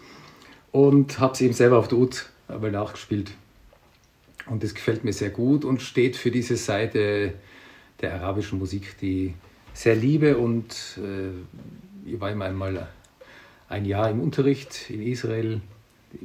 [0.71, 3.31] und habe es eben selber auf der Ud einmal nachgespielt.
[4.47, 7.33] Und das gefällt mir sehr gut und steht für diese Seite
[8.01, 9.33] der arabischen Musik, die
[9.73, 10.37] sehr liebe.
[10.37, 12.87] Und äh, ich war immer einmal
[13.69, 15.61] ein Jahr im Unterricht in Israel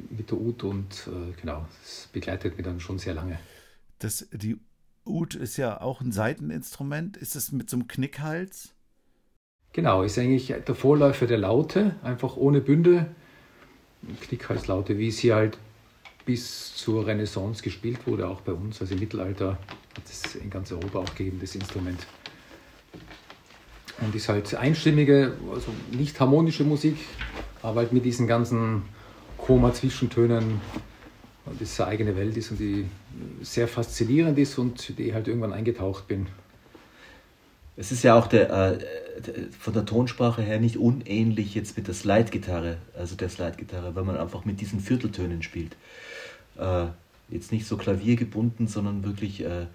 [0.09, 3.39] mit der Ud und äh, genau, das begleitet mich dann schon sehr lange.
[3.99, 4.57] Das, die
[5.07, 7.17] Ud ist ja auch ein Seiteninstrument.
[7.17, 8.73] Ist es mit so einem Knickhals?
[9.73, 13.07] Genau, ist eigentlich der Vorläufer der Laute, einfach ohne Bünde.
[14.21, 15.57] Knickhalslaute, wie sie halt
[16.25, 18.81] bis zur Renaissance gespielt wurde, auch bei uns.
[18.81, 19.51] Also im Mittelalter
[19.95, 22.05] hat es in ganz Europa auch gegeben, das Instrument.
[24.01, 26.97] Und ist halt einstimmige, also nicht harmonische Musik,
[27.63, 28.83] aber halt mit diesen ganzen
[29.37, 30.61] Koma-Zwischentönen,
[31.49, 32.85] und das eine eigene Welt ist und die
[33.41, 36.27] sehr faszinierend ist und die ich halt irgendwann eingetaucht bin.
[37.75, 38.79] Es ist ja auch der, äh,
[39.59, 44.17] von der Tonsprache her nicht unähnlich jetzt mit der Slide-Gitarre, also der Slide-Gitarre, weil man
[44.17, 45.75] einfach mit diesen Vierteltönen spielt.
[46.57, 46.87] Äh,
[47.29, 49.67] jetzt nicht so klaviergebunden, sondern wirklich äh,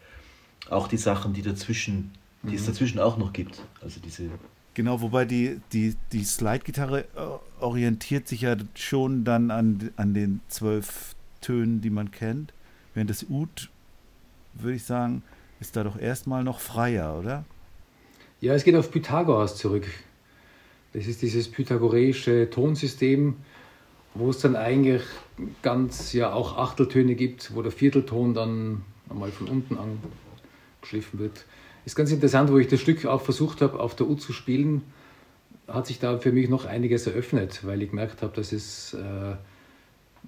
[0.68, 2.12] auch die Sachen, die dazwischen,
[2.43, 3.62] die es dazwischen auch noch gibt.
[3.81, 4.31] Also diese
[4.75, 10.41] Genau, wobei die, die, die Slide-Gitarre äh, orientiert sich ja schon dann an, an den
[10.49, 12.55] zwölf Tönen, die man kennt.
[12.95, 13.68] Während das Ud,
[14.55, 15.22] würde ich sagen,
[15.61, 17.45] ist da doch erstmal noch freier, oder?
[18.40, 19.86] Ja, es geht auf Pythagoras zurück.
[20.95, 23.36] Das ist dieses pythagoreische Tonsystem,
[24.14, 25.03] wo es dann eigentlich
[25.62, 31.47] ganz ja auch Achteltöne gibt, wo der Viertelton dann einmal von unten angeschliffen wird.
[31.84, 34.82] Ist ganz interessant, wo ich das Stück auch versucht habe, auf der U zu spielen,
[35.66, 39.36] hat sich da für mich noch einiges eröffnet, weil ich gemerkt habe, dass es äh,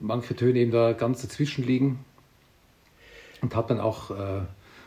[0.01, 1.99] manche Töne eben da ganz dazwischen liegen
[3.41, 4.41] und habe dann auch äh,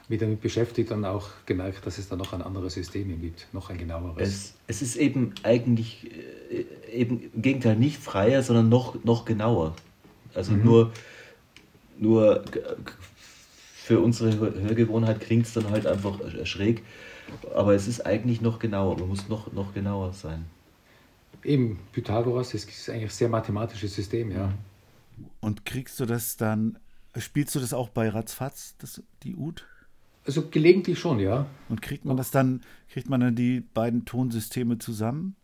[0.09, 3.69] mich damit beschäftigt und auch gemerkt, dass es da noch ein anderes System gibt, noch
[3.69, 4.27] ein genaueres.
[4.27, 6.09] Es, es ist eben eigentlich
[6.51, 9.75] äh, eben im Gegenteil nicht freier, sondern noch, noch genauer.
[10.33, 10.91] Also nur,
[11.97, 12.59] nur g-
[13.75, 16.83] für unsere Hör- Hörgewohnheit klingt es dann halt einfach äh, schräg.
[17.53, 18.97] Aber es ist eigentlich noch genauer.
[18.97, 20.45] Man muss noch, noch genauer sein.
[21.43, 24.53] Eben, Pythagoras, das ist eigentlich ein sehr mathematisches System, ja.
[25.39, 26.79] Und kriegst du das dann,
[27.17, 29.65] spielst du das auch bei Ratzfatz, das, die Ud?
[30.25, 31.45] Also gelegentlich schon, ja.
[31.69, 35.35] Und kriegt man das dann, kriegt man dann die beiden Tonsysteme zusammen?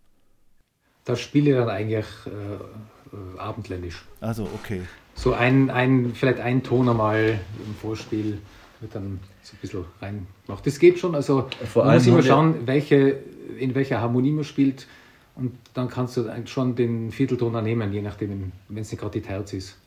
[1.06, 4.06] Da spiele ich dann eigentlich äh, äh, abendländisch.
[4.20, 4.82] Also, okay.
[5.16, 8.40] So ein, ein, vielleicht ein Ton einmal im Vorspiel
[8.82, 10.66] wird dann so ein bisschen reingemacht.
[10.66, 13.20] Das geht schon, also Vor man allem muss immer schauen, welche,
[13.58, 14.88] in welcher Harmonie man spielt
[15.36, 19.26] und dann kannst du schon den Viertelton nehmen, je nachdem, wenn es nicht gerade die
[19.26, 19.78] Terz ist.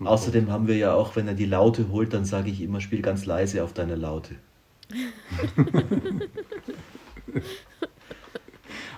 [0.00, 3.02] Außerdem haben wir ja auch, wenn er die Laute holt, dann sage ich immer, spiel
[3.02, 4.34] ganz leise auf deine Laute.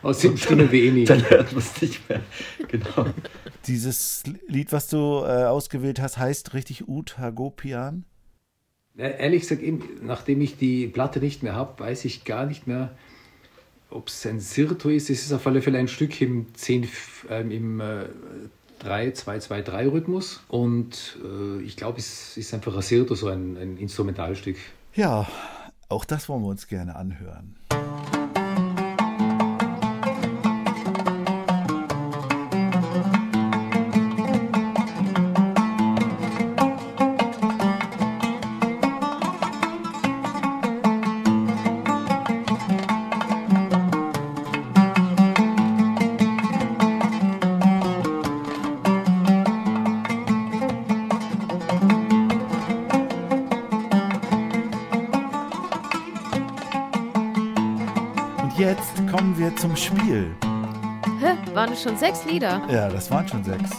[0.02, 1.08] Aus dem stimmen wir eh nicht.
[1.08, 2.20] Dann hört man es nicht mehr.
[2.68, 3.06] Genau.
[3.66, 8.04] Dieses Lied, was du äh, ausgewählt hast, heißt richtig Ud Hagopian?
[8.96, 12.66] Ja, ehrlich gesagt, eben, nachdem ich die Platte nicht mehr habe, weiß ich gar nicht
[12.66, 12.94] mehr,
[13.94, 15.10] ob es ein Sirto ist.
[15.10, 16.88] Es ist auf alle Fälle ein Stück im 10,
[17.30, 18.06] ähm, im äh,
[18.84, 20.42] 3-2-2-3-Rhythmus.
[20.48, 24.56] Und äh, ich glaube, es ist einfach ein Sirto, so ein, ein Instrumentalstück.
[24.94, 25.26] Ja,
[25.88, 27.56] auch das wollen wir uns gerne anhören.
[61.74, 62.62] Es schon sechs Lieder?
[62.70, 63.70] Ja, das waren schon sechs.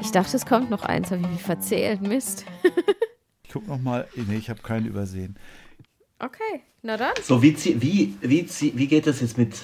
[0.00, 2.00] Ich dachte, es kommt noch eins, habe ich mich verzählt.
[2.00, 2.44] Mist.
[3.42, 4.08] Ich guck noch mal.
[4.14, 5.36] Nee, ich habe keinen übersehen.
[6.18, 7.12] Okay, na dann.
[7.22, 9.54] So, wie, wie, wie, wie geht das jetzt mit.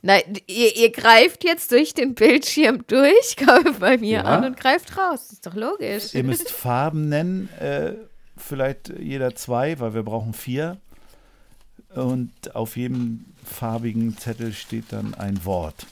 [0.00, 4.24] Nein, ihr, ihr greift jetzt durch den Bildschirm durch, kommt bei mir Ja.
[4.24, 5.30] an und greift raus.
[5.30, 6.14] ist doch logisch.
[6.14, 7.48] Ihr müsst Farben nennen.
[7.60, 7.92] Äh,
[8.36, 10.78] vielleicht jeder zwei, weil wir brauchen vier.
[11.94, 15.86] Und auf jedem farbigen Zettel steht dann ein Wort.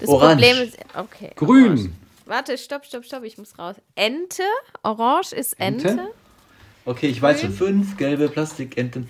[0.00, 0.42] Das Orange.
[0.42, 0.78] Problem ist.
[0.96, 1.30] Okay.
[1.36, 1.64] Grün.
[1.66, 1.90] Orange.
[2.26, 3.76] Warte, stopp, stopp, stopp, ich muss raus.
[3.96, 4.42] Ente.
[4.82, 5.88] Orange ist Ente.
[5.88, 6.08] Ente?
[6.84, 9.08] Okay, ich weiß schon fünf gelbe Plastikenten.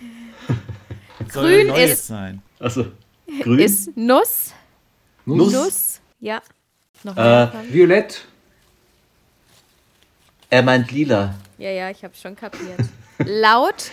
[1.28, 2.43] Grün ist- sein.
[2.59, 2.86] Also,
[3.43, 3.59] grün.
[3.61, 4.53] Ist Nuss.
[5.26, 5.53] Nuss.
[5.53, 6.01] Nuss.
[6.18, 6.43] Ja.
[7.05, 7.49] Noch Äh?
[7.70, 8.24] Violett.
[10.49, 11.34] Er meint lila.
[11.59, 12.80] Ja, ja, ich habe schon kapiert.
[13.18, 13.91] Laut.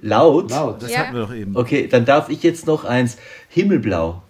[0.00, 0.50] Laut.
[0.50, 0.82] Laut.
[0.82, 0.98] Das Ja.
[1.00, 1.56] hatten wir doch eben.
[1.56, 3.16] Okay, dann darf ich jetzt noch eins.
[3.48, 4.22] Himmelblau.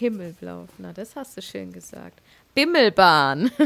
[0.00, 0.66] Himmelblau.
[0.78, 2.20] Na, das hast du schön gesagt.
[2.54, 3.50] Bimmelbahn.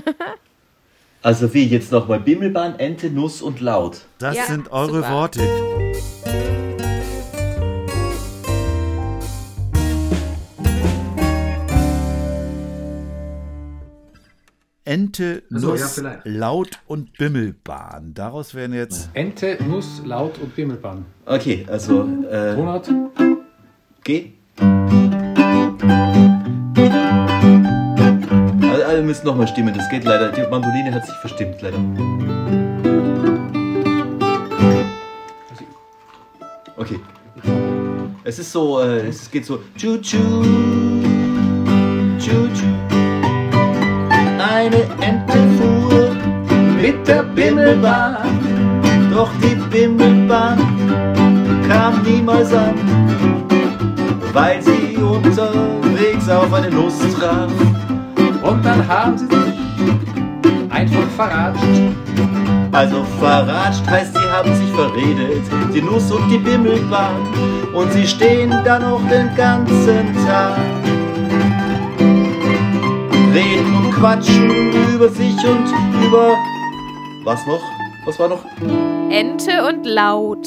[1.23, 4.03] Also wie jetzt nochmal Bimmelbahn, Ente, Nuss und Laut.
[4.19, 5.11] Das Ja, sind eure super.
[5.11, 5.41] Worte.
[14.85, 16.21] Ente, Ach so, ja, Nuss, vielleicht.
[16.27, 18.13] Laut und Bimmelbahn.
[18.13, 21.07] Daraus werden jetzt Ente, Nuss, Laut und Bimmelbahn.
[21.25, 22.91] Okay, also äh, Tonart.
[24.05, 24.33] G.
[29.05, 29.75] müssen nochmal stimmen.
[29.75, 30.31] Das geht leider.
[30.33, 31.79] Die Mandoline hat sich verstimmt, leider.
[36.77, 37.01] Okay.
[38.25, 39.61] Es ist so, äh, es geht so.
[39.77, 40.43] Choo choo.
[42.19, 42.75] Choo choo.
[44.39, 46.11] Eine Ente fuhr
[46.81, 48.29] mit der Bimmelbahn.
[49.13, 50.59] Doch die Bimmelbahn
[51.69, 52.75] kam niemals an,
[54.33, 57.51] weil sie unterwegs auf eine Nuss traf.
[58.45, 61.65] Und dann haben sie sich einfach verratscht.
[62.73, 65.43] Also verratscht heißt, sie haben sich verredet,
[65.75, 67.17] die Nuss und die Bimmelbahn.
[67.73, 70.59] Und sie stehen da noch den ganzen Tag.
[73.33, 74.51] Reden und quatschen
[74.93, 75.73] über sich und
[76.05, 76.35] über.
[77.25, 77.63] Was noch?
[78.05, 78.45] Was war noch?
[79.11, 80.47] Ente und laut.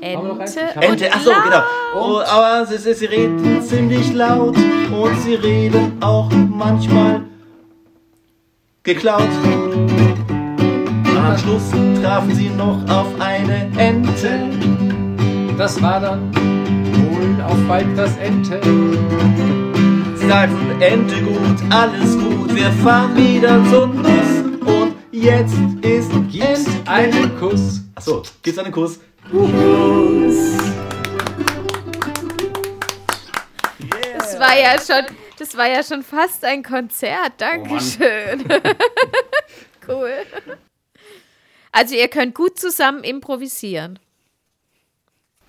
[0.00, 1.62] Ente, Ente, achso, genau.
[1.94, 7.22] Oh, aber sie, sie, sie reden ziemlich laut und sie reden auch manchmal
[8.82, 9.28] geklaut.
[10.28, 11.70] Am Schluss
[12.02, 14.48] trafen sie noch auf eine Ente.
[15.58, 18.58] Das war dann wohl auf bald das Ente.
[20.14, 24.64] Sie sagten, Ente gut, alles gut, wir fahren wieder zur Nuss.
[24.64, 26.90] Und jetzt ist Gibt's Ente.
[26.90, 27.82] einen Kuss.
[27.94, 28.98] Achso, gibt's einen Kuss?
[34.18, 37.32] Das war ja schon, das war ja schon fast ein Konzert.
[37.38, 38.44] Dankeschön.
[39.88, 40.10] cool.
[41.72, 43.98] Also ihr könnt gut zusammen improvisieren.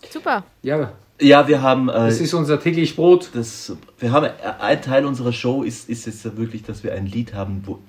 [0.09, 0.43] Super.
[0.61, 1.89] Ja, Ja, wir haben.
[1.89, 3.31] Äh, das ist unser täglich Brot.
[3.33, 4.29] das, wir haben
[4.59, 7.79] ein Teil unserer Show ist, ist jetzt wirklich, dass wir ein Lied haben, wo,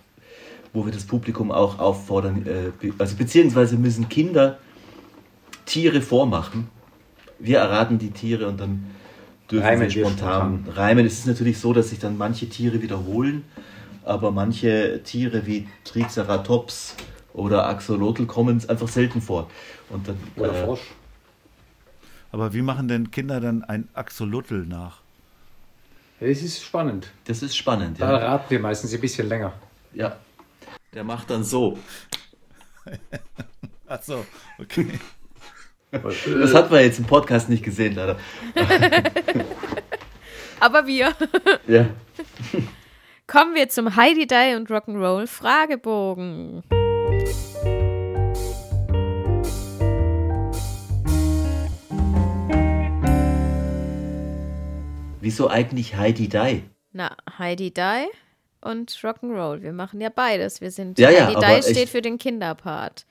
[0.73, 4.59] wo wir das Publikum auch auffordern, äh, be- also beziehungsweise müssen Kinder
[5.67, 6.69] Tiere vormachen.
[7.39, 8.87] Wir erraten die Tiere und dann
[9.51, 11.07] dürfen Reimen sie wir spontan reimen.
[11.07, 13.45] Es ist natürlich so, dass sich dann manche Tiere wiederholen,
[14.05, 16.97] aber manche Tiere wie Triceratops
[17.33, 19.51] oder Axolotl kommen einfach selten vor.
[19.89, 20.81] Und dann, Oder äh, Frosch.
[22.31, 25.01] Aber wie machen denn Kinder dann ein Axolotl nach?
[26.21, 27.11] Das ist spannend.
[27.25, 28.01] das ist spannend.
[28.01, 28.17] Da Ja.
[28.19, 29.53] raten wir meistens ein bisschen länger.
[29.95, 30.17] ja.
[30.95, 31.79] Der macht dann so.
[33.87, 34.27] Ach so,
[34.59, 34.99] okay.
[35.93, 38.17] Das hat man jetzt im Podcast nicht gesehen, leider.
[40.61, 41.13] Aber wir.
[41.67, 41.87] Ja.
[43.27, 46.63] Kommen wir zum Heidi Die und Rock'n'Roll Fragebogen.
[55.21, 56.65] Wieso eigentlich Heidi Die?
[56.93, 58.07] Na, Heidi Die
[58.61, 59.63] und Rock'n'Roll.
[59.63, 60.61] Wir machen ja beides.
[60.61, 63.07] Wir sind Ja, ja, Heidi Die ich- steht für den Kinderpart.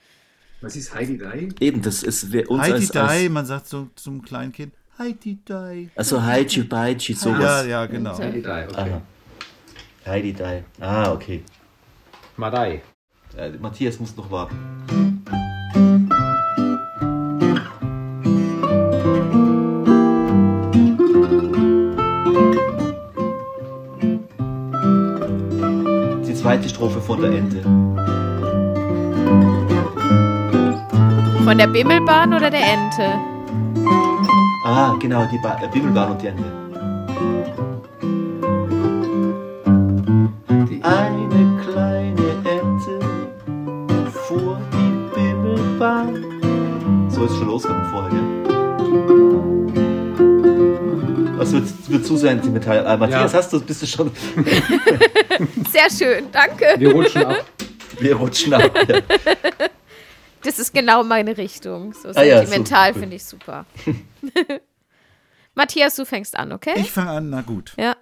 [0.62, 1.48] Was ist Heidi Dai?
[1.60, 4.72] Eben, das ist wer uns Heidi als, Die, als man sagt so zum kleinen Kind,
[4.98, 5.90] Heidi Die.
[5.96, 7.66] also Heidi Baichi Ja, sowas.
[7.66, 8.16] ja, genau.
[8.18, 8.80] Heidi Dai, okay.
[8.80, 9.02] Aha.
[10.06, 10.62] Heidi Die.
[10.80, 11.42] Ah, okay.
[12.36, 12.82] Madai.
[13.36, 14.56] Äh, Matthias muss noch warten.
[26.26, 27.62] Die zweite Strophe von der Ente.
[31.44, 33.12] Von der Bimmelbahn oder der Ente?
[34.64, 36.44] Ah, genau, die ba äh, Bimmelbahn und die Ente.
[40.82, 43.00] Eine kleine Ente
[44.12, 46.24] fuhr die Bimmelbahn.
[47.10, 48.22] So ist schon losgegangen vorher, gell?
[51.38, 52.86] Das wird, wird zu sentimental.
[52.86, 53.38] Äh, Matthias, Ja.
[53.38, 54.10] hast du, bist du schon?
[55.70, 56.74] Sehr schön, danke.
[56.78, 57.44] Wir rutschen ab.
[57.98, 58.70] Wir rutschen ab.
[58.88, 59.00] Ja.
[60.44, 61.92] Das ist genau meine Richtung.
[61.94, 63.64] So Ah ja, sentimental so, finde ich super.
[65.54, 66.74] Matthias, du fängst an, okay?
[66.76, 67.74] Ich fange an, na gut.
[67.78, 67.96] ja.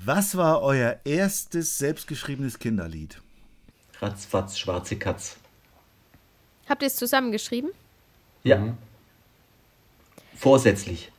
[0.00, 3.20] Was war euer erstes selbstgeschriebenes Kinderlied?
[4.00, 5.36] Ratzfatz, schwarze Katz.
[6.68, 7.70] Habt ihr es zusammengeschrieben?
[8.44, 8.76] Ja.
[10.36, 11.10] Vorsätzlich.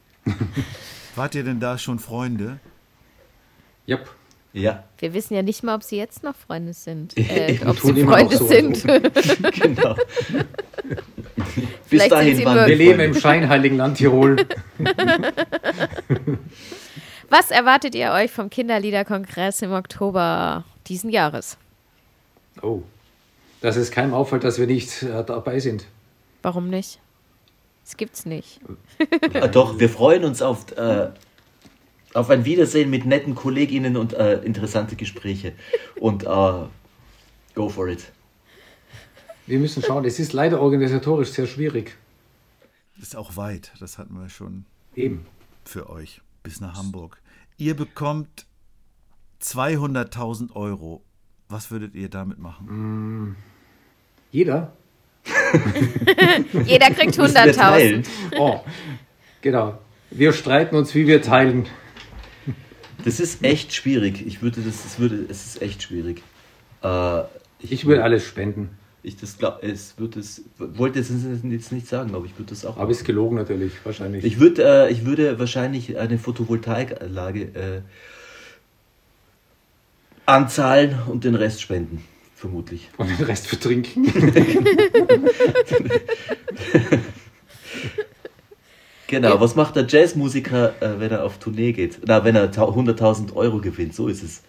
[1.16, 2.60] Wart ihr denn da schon Freunde?
[3.88, 4.10] Yep.
[4.52, 7.16] Ja, Wir wissen ja nicht mal, ob sie jetzt noch Freunde sind.
[7.30, 8.48] Äh, Eben, ob sie Freunde so.
[8.48, 8.84] sind.
[8.84, 9.96] genau.
[11.90, 14.38] Bis dahin waren Wir wir leben im scheinheiligen Land Tirol.
[17.30, 21.58] Was erwartet ihr euch vom Kinderliederkongress im Oktober diesen Jahres?
[22.62, 22.82] Oh.
[23.62, 25.86] Dass es keinem auffällt, dass wir nicht äh, dabei sind.
[26.42, 27.00] Warum nicht?
[27.84, 28.60] Das gibt's nicht.
[29.34, 31.10] Ah, Doch, wir freuen uns auf, äh,
[32.14, 35.54] auf ein Wiedersehen mit netten KollegInnen und äh, interessante Gespräche.
[36.00, 36.28] Und äh,
[37.56, 38.12] go for it.
[39.46, 40.06] Wir müssen schauen.
[40.06, 41.98] Es ist leider organisatorisch sehr schwierig.
[43.02, 45.26] Ist auch weit, das hatten wir schon Eben.
[45.64, 47.22] für euch, bis nach Hamburg.
[47.58, 48.46] Ihr bekommt
[49.42, 51.04] 200.000 Euro.
[51.48, 53.36] Was würdet ihr damit machen?
[54.32, 54.74] Jeder?
[56.66, 57.56] Jeder kriegt Müssen wir 100.000.
[57.56, 58.04] teilen.
[58.38, 58.60] Oh,
[59.42, 59.80] genau.
[60.12, 61.68] Wir streiten uns, wie wir teilen.
[63.04, 64.26] Das ist echt schwierig.
[64.26, 66.24] Ich würde das, das würde, es ist echt schwierig.
[66.84, 67.22] Äh,
[67.62, 68.70] Ich würde alles spenden.
[69.02, 71.10] Ich das glaub, es wird es wollte es
[71.44, 72.76] jetzt nicht sagen, aber ich würde das auch.
[72.78, 74.26] Aber ist gelogen natürlich, wahrscheinlich.
[74.26, 77.82] Ich würde, äh, ich würde wahrscheinlich eine Photovoltaikanlage äh,
[80.26, 82.04] anzahlen und den Rest spenden,
[82.36, 82.90] vermutlich.
[82.98, 84.06] Und den Rest vertrinken.
[89.10, 92.00] Genau, was macht der Jazzmusiker, äh, wenn er auf Tournee geht?
[92.06, 94.44] Na, wenn er tau- 100.000 Euro gewinnt, so ist es.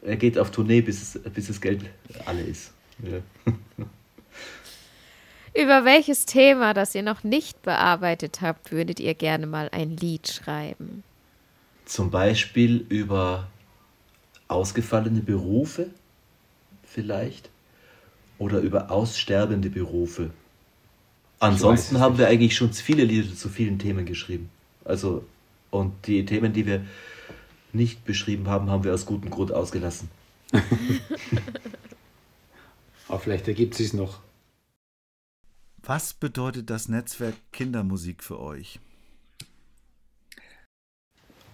[0.00, 1.84] Er geht auf Tournee, bis, es, bis das Geld
[2.24, 2.72] alle ist.
[3.02, 3.18] Ja.
[5.54, 10.28] Über welches Thema, das ihr noch nicht bearbeitet habt, würdet ihr gerne mal ein Lied
[10.28, 11.02] schreiben?
[11.84, 13.48] Zum Beispiel über
[14.48, 15.88] ausgefallene Berufe,
[16.84, 17.50] vielleicht.
[18.38, 20.30] Oder über aussterbende Berufe.
[21.38, 24.48] Ansonsten haben wir eigentlich schon viele Lieder zu vielen Themen geschrieben.
[24.84, 25.24] Also,
[25.70, 26.84] und die Themen, die wir
[27.72, 30.08] nicht beschrieben haben, haben wir aus gutem Grund ausgelassen.
[33.08, 34.20] Aber vielleicht ergibt es sich noch.
[35.82, 38.80] Was bedeutet das Netzwerk Kindermusik für euch?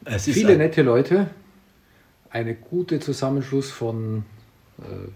[0.05, 1.31] Es ist Viele nette Leute,
[2.31, 4.25] eine gute Zusammenschluss von
[4.79, 5.09] äh,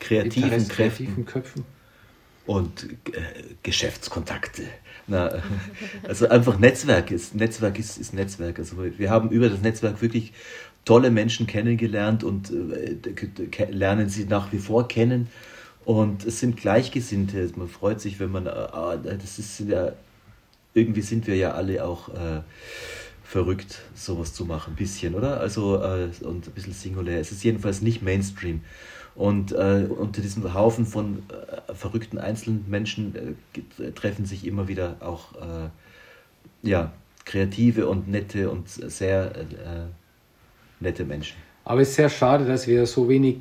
[0.00, 1.64] kreativen kreativen Köpfen.
[2.46, 3.20] Und äh,
[3.62, 4.62] Geschäftskontakte.
[5.06, 5.42] Na,
[6.08, 8.58] also einfach Netzwerk ist Netzwerk ist, ist Netzwerk.
[8.58, 10.32] Also wir haben über das Netzwerk wirklich
[10.84, 15.28] tolle Menschen kennengelernt und äh, lernen sie nach wie vor kennen.
[15.84, 17.48] Und es sind Gleichgesinnte.
[17.56, 19.92] Man freut sich, wenn man, äh, ah, das ist ja,
[20.74, 22.40] irgendwie sind wir ja alle auch äh,
[23.22, 25.40] verrückt, sowas zu machen, ein bisschen, oder?
[25.40, 27.20] Also, äh, und ein bisschen singulär.
[27.20, 28.62] Es ist jedenfalls nicht Mainstream.
[29.16, 33.36] Und äh, unter diesem Haufen von äh, verrückten Einzelmenschen
[33.78, 35.68] äh, treffen sich immer wieder auch äh,
[36.62, 36.92] ja,
[37.24, 39.44] kreative und nette und sehr äh,
[40.80, 41.36] nette Menschen.
[41.64, 43.38] Aber es ist sehr schade, dass wir so wenig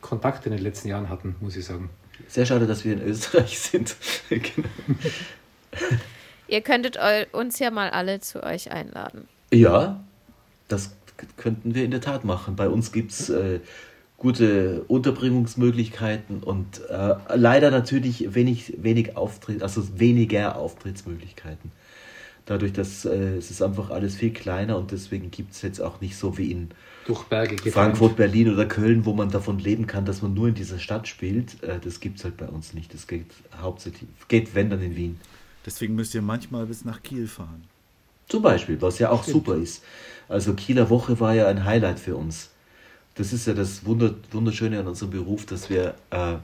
[0.00, 1.88] Kontakt in den letzten Jahren hatten, muss ich sagen.
[2.26, 3.96] Sehr schade, dass wir in Österreich sind.
[4.28, 4.68] Genau.
[6.48, 6.98] Ihr könntet
[7.32, 9.28] uns ja mal alle zu euch einladen.
[9.52, 10.02] Ja,
[10.68, 10.96] das
[11.36, 12.56] könnten wir in der Tat machen.
[12.56, 13.60] Bei uns gibt es äh,
[14.22, 21.72] gute Unterbringungsmöglichkeiten und äh, leider natürlich wenig, wenig Auftritt, also weniger Auftrittsmöglichkeiten.
[22.46, 26.00] Dadurch, dass äh, es ist einfach alles viel kleiner und deswegen gibt es jetzt auch
[26.00, 26.70] nicht so wie in
[27.04, 27.74] Durch Berge getrennt.
[27.74, 31.08] Frankfurt, Berlin oder Köln, wo man davon leben kann, dass man nur in dieser Stadt
[31.08, 31.60] spielt.
[31.64, 32.94] Äh, das gibt es halt bei uns nicht.
[32.94, 33.26] Das geht
[33.60, 35.18] hauptsächlich, geht wenn dann in Wien.
[35.66, 37.64] Deswegen müsst ihr manchmal bis nach Kiel fahren.
[38.28, 39.82] Zum Beispiel, was ja auch super ist.
[40.28, 42.51] Also Kieler Woche war ja ein Highlight für uns.
[43.14, 46.36] Das ist ja das Wunder, Wunderschöne an unserem Beruf, dass wir äh,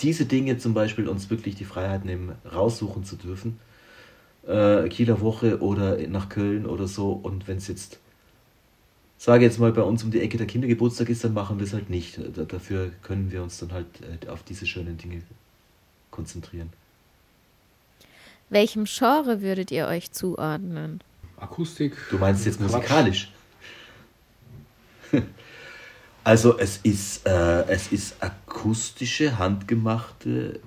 [0.00, 3.58] diese Dinge zum Beispiel uns wirklich die Freiheit nehmen, raussuchen zu dürfen.
[4.46, 7.12] Äh, Kieler Woche oder nach Köln oder so.
[7.12, 8.00] Und wenn es jetzt,
[9.16, 11.72] sage jetzt mal, bei uns um die Ecke der Kindergeburtstag ist, dann machen wir es
[11.72, 12.18] halt nicht.
[12.36, 13.86] Da, dafür können wir uns dann halt
[14.24, 15.22] äh, auf diese schönen Dinge
[16.10, 16.70] konzentrieren.
[18.50, 21.00] Welchem Genre würdet ihr euch zuordnen?
[21.38, 21.96] Akustik.
[22.10, 23.30] Du meinst jetzt musikalisch?
[26.24, 30.60] Also es ist, äh, es ist akustische, handgemachte,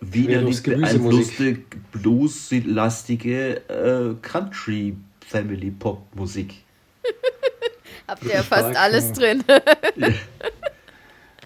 [0.00, 1.58] Querlos Wiener
[1.92, 6.54] blueslastige äh, Country Family Pop Musik.
[8.08, 9.14] Habt ihr ja fast Stark, alles ja.
[9.14, 9.44] drin.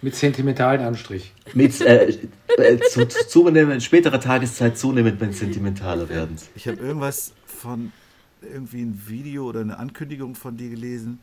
[0.03, 1.33] Mit sentimentalen Anstrich.
[1.55, 2.19] Mit äh,
[2.59, 6.37] äh, zu, zu, zunehmend, späterer Tageszeit zunehmend wenn sentimentaler werden.
[6.55, 7.93] Ich habe irgendwas von
[8.43, 11.21] irgendwie ein Video oder eine Ankündigung von dir gelesen,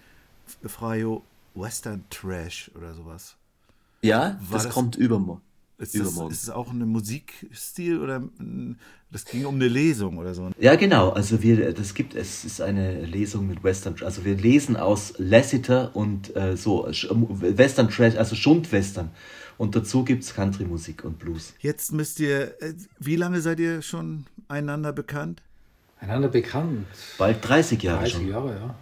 [0.64, 1.24] F- Frajo,
[1.56, 3.36] Western Trash oder sowas.
[4.02, 5.42] Ja, das, das- kommt übermorgen.
[5.78, 6.34] Ist das, Übermorgen.
[6.34, 8.22] ist es auch ein Musikstil oder
[9.12, 10.50] das ging um eine Lesung oder so?
[10.60, 11.12] Ja, genau.
[11.12, 13.96] Also wir, das gibt, es ist eine Lesung mit Western.
[14.04, 17.08] Also wir lesen aus Lassiter und äh, so Sch-
[17.58, 19.12] Western Trash, also Schundwestern.
[19.58, 21.54] Und dazu gibt es Country-Musik und Blues.
[21.60, 25.42] Jetzt müsst ihr, äh, wie lange seid ihr schon einander bekannt?
[26.02, 26.88] Einander bekannt.
[27.18, 28.28] Bald 30 Jahre 30 schon.
[28.28, 28.76] Jahre, ja.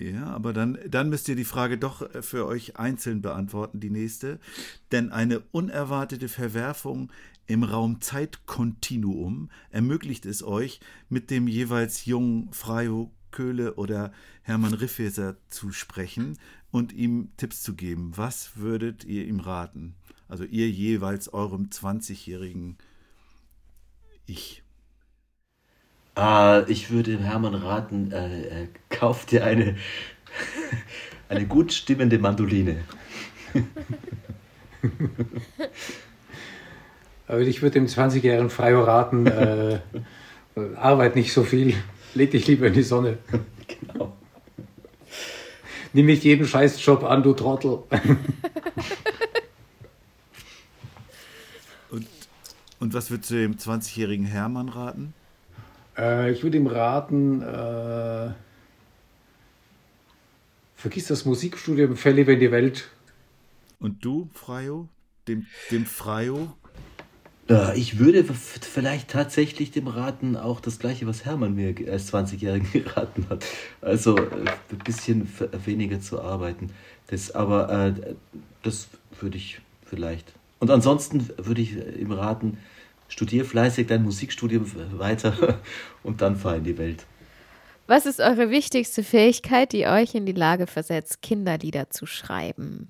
[0.00, 3.90] Ja, aber dann, dann müsst ihr die Frage doch äh, für euch einzeln beantworten, die
[3.90, 4.40] nächste.
[4.92, 7.12] Denn eine unerwartete Verwerfung
[7.46, 10.80] im Raum-Zeit-Kontinuum ermöglicht es euch,
[11.10, 16.38] mit dem jeweils jungen Freio Köhle oder Hermann Riffeser zu sprechen
[16.70, 18.12] und ihm Tipps zu geben.
[18.16, 19.96] Was würdet ihr ihm raten?
[20.28, 22.78] Also ihr jeweils eurem 20-jährigen
[24.24, 24.62] Ich.
[26.16, 29.76] Äh, ich würde dem Hermann raten, äh, äh, kauf dir eine,
[31.28, 32.84] eine gut stimmende Mandoline.
[37.26, 39.80] Aber ich würde dem 20-jährigen Freier raten, äh,
[40.76, 41.74] arbeit nicht so viel,
[42.14, 43.18] leg dich lieber in die Sonne.
[43.68, 44.16] Genau.
[45.92, 47.82] Nimm nicht jeden Scheißjob an, du Trottel.
[51.90, 52.06] Und,
[52.78, 55.14] und was würdest du dem 20-jährigen Hermann raten?
[56.00, 58.30] Äh, ich würde ihm raten, äh,
[60.74, 62.88] vergiss das Musikstudium, lieber in die Welt.
[63.78, 64.88] Und du, Freio?
[65.28, 66.54] Dem, dem Freio?
[67.48, 72.70] Ja, ich würde vielleicht tatsächlich dem raten, auch das gleiche, was Hermann mir als 20-Jährigen
[72.84, 73.44] geraten hat.
[73.80, 74.22] Also äh,
[74.70, 75.28] ein bisschen
[75.64, 76.70] weniger zu arbeiten.
[77.08, 78.14] Das, aber äh,
[78.62, 78.88] das
[79.20, 80.32] würde ich vielleicht.
[80.60, 82.58] Und ansonsten würde ich ihm raten,
[83.10, 84.64] studier fleißig dein Musikstudium
[84.98, 85.60] weiter
[86.02, 87.04] und dann fahr in die Welt.
[87.86, 92.88] Was ist eure wichtigste Fähigkeit, die euch in die Lage versetzt, Kinderlieder zu schreiben?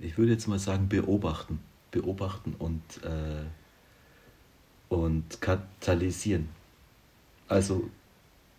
[0.00, 1.60] Ich würde jetzt mal sagen, beobachten.
[1.92, 3.44] Beobachten und, äh,
[4.88, 6.48] und katalysieren.
[7.48, 7.88] Also,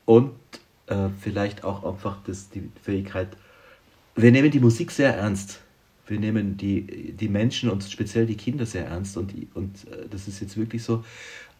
[0.05, 0.33] und
[0.87, 3.29] äh, vielleicht auch einfach das, die Fähigkeit,
[4.15, 5.61] wir nehmen die Musik sehr ernst.
[6.07, 10.27] Wir nehmen die, die Menschen und speziell die Kinder sehr ernst und, und äh, das
[10.27, 11.03] ist jetzt wirklich so.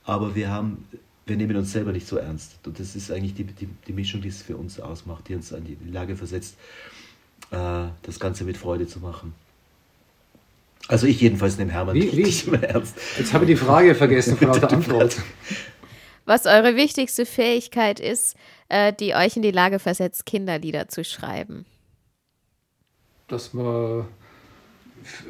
[0.03, 0.85] Aber wir haben,
[1.25, 2.55] wir nehmen uns selber nicht so ernst.
[2.65, 5.51] Und das ist eigentlich die, die, die Mischung, die es für uns ausmacht, die uns
[5.51, 6.55] in die Lage versetzt,
[7.51, 9.33] äh, das Ganze mit Freude zu machen.
[10.87, 12.95] Also ich jedenfalls nehme Hermann Wie- wie- nicht mehr ernst.
[13.17, 15.15] Jetzt habe ich die Frage vergessen von der Antwort.
[16.25, 18.35] Was eure wichtigste Fähigkeit ist,
[18.69, 21.65] äh, die euch in die Lage versetzt, Kinderlieder zu schreiben?
[23.27, 24.05] Dass f-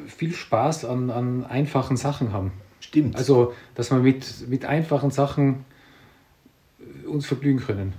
[0.08, 2.52] viel Spaß an, an einfachen Sachen haben.
[2.80, 3.16] Stimmt.
[3.16, 5.66] Also, dass wir mit, mit einfachen Sachen
[6.80, 7.94] äh, uns verblühen können.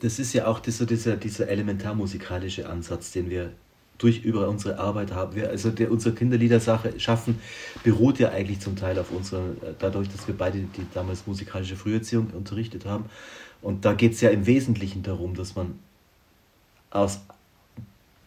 [0.00, 3.52] Das ist ja auch dieser, dieser, dieser elementarmusikalische Ansatz, den wir
[3.98, 5.36] durch über unsere Arbeit haben.
[5.36, 7.38] Wir, also der, unsere Kinderliedersache schaffen,
[7.84, 11.76] beruht ja eigentlich zum Teil auf unserer, äh, dadurch, dass wir beide die damals musikalische
[11.76, 13.04] Früherziehung unterrichtet haben.
[13.60, 15.78] Und da geht es ja im Wesentlichen darum, dass man
[16.90, 17.20] aus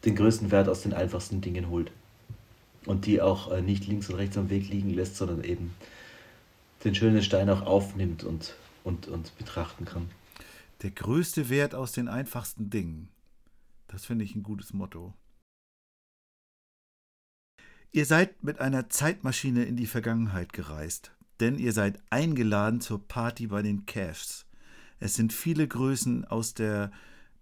[0.05, 1.91] den größten Wert aus den einfachsten Dingen holt.
[2.85, 5.73] Und die auch äh, nicht links und rechts am Weg liegen lässt, sondern eben
[6.83, 10.09] den schönen Stein auch aufnimmt und, und, und betrachten kann.
[10.81, 13.07] Der größte Wert aus den einfachsten Dingen.
[13.87, 15.13] Das finde ich ein gutes Motto.
[17.91, 23.47] Ihr seid mit einer Zeitmaschine in die Vergangenheit gereist, denn ihr seid eingeladen zur Party
[23.47, 24.47] bei den Cashs.
[24.99, 26.91] Es sind viele Größen aus der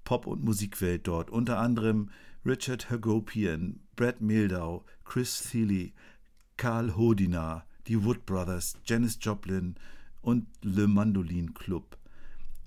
[0.03, 2.09] Pop- und Musikwelt dort, unter anderem
[2.45, 5.91] Richard Hagopian, Brad Mildau, Chris Thiele,
[6.57, 9.75] Karl Hodina, die Wood Brothers, Janis Joplin
[10.23, 11.99] und Le Mandolin Club.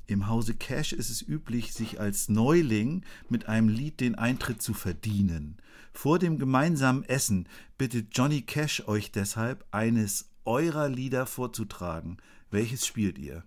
[0.07, 4.74] Im Hause Cash ist es üblich, sich als Neuling mit einem Lied den Eintritt zu
[4.74, 5.57] verdienen.
[5.93, 12.18] Vor dem gemeinsamen Essen bittet Johnny Cash euch deshalb, eines eurer Lieder vorzutragen.
[12.53, 13.43] Welches spielt ihr?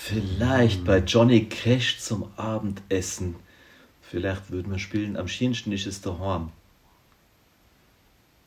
[0.00, 3.36] Vielleicht bei Johnny Cash zum Abendessen.
[4.12, 6.50] Vielleicht würden wir spielen, am schönsten ist es daheim.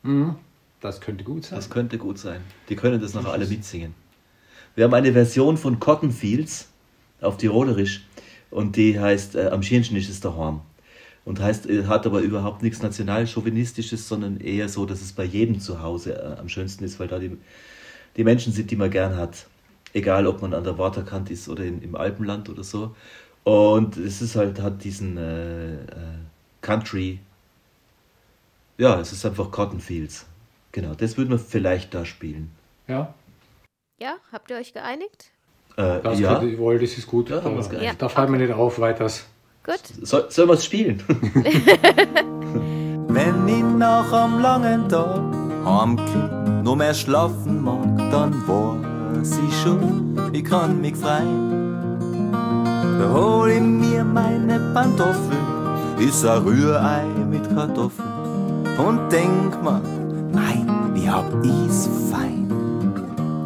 [0.04, 0.36] Mhm.
[0.80, 1.56] Das könnte gut sein.
[1.56, 2.40] Das könnte gut sein.
[2.68, 3.92] Die können das noch alle mitsingen.
[4.76, 6.68] Wir haben eine Version von Cotton Fields
[7.20, 8.04] auf Tirolerisch
[8.52, 10.60] und die heißt äh, Am schönsten ist es daheim.
[11.24, 15.58] Und heißt, äh, hat aber überhaupt nichts nationalchauvinistisches, sondern eher so, dass es bei jedem
[15.58, 17.36] zu Hause äh, am schönsten ist, weil da die,
[18.16, 19.48] die Menschen sind, die man gern hat.
[19.92, 22.94] Egal, ob man an der Waterkant ist oder in, im Alpenland oder so.
[23.46, 25.78] Und es ist halt, hat diesen äh, äh,
[26.62, 27.20] Country,
[28.76, 30.26] ja, es ist einfach Cotton Fields.
[30.72, 32.50] Genau, das würden wir vielleicht da spielen.
[32.88, 33.14] Ja,
[34.00, 35.30] Ja, habt ihr euch geeinigt?
[35.76, 37.30] Äh, das, ja, könnte, wohl, das ist gut.
[37.30, 38.02] Ja, haben geeinigt.
[38.02, 39.26] da fallen wir nicht auf weiters.
[39.64, 39.78] Gut.
[40.02, 41.00] soll, sollen wir es spielen?
[43.08, 45.20] Wenn ich nach am langen Tag
[45.64, 51.55] heimkomm, nur mehr schlafen mag, dann weiß ich schon, ich kann mich freien.
[52.98, 55.46] Da hol ich mir meine Pantoffeln,
[55.98, 58.08] ist ein Rührei mit Kartoffeln
[58.78, 59.80] und denk mir,
[60.32, 62.50] nein, wie hab ich's fein.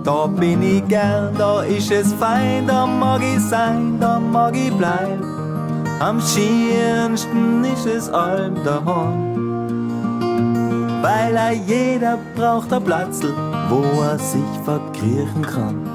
[0.04, 4.72] Da bin ich gern, da ist es fein, da mag ich sein, da mag ich
[4.72, 5.24] bleiben.
[6.00, 9.90] Am schönsten ist es allem daheim.
[11.02, 13.34] Weil er jeder braucht ein Platzl,
[13.68, 15.89] wo er sich verkriechen kann.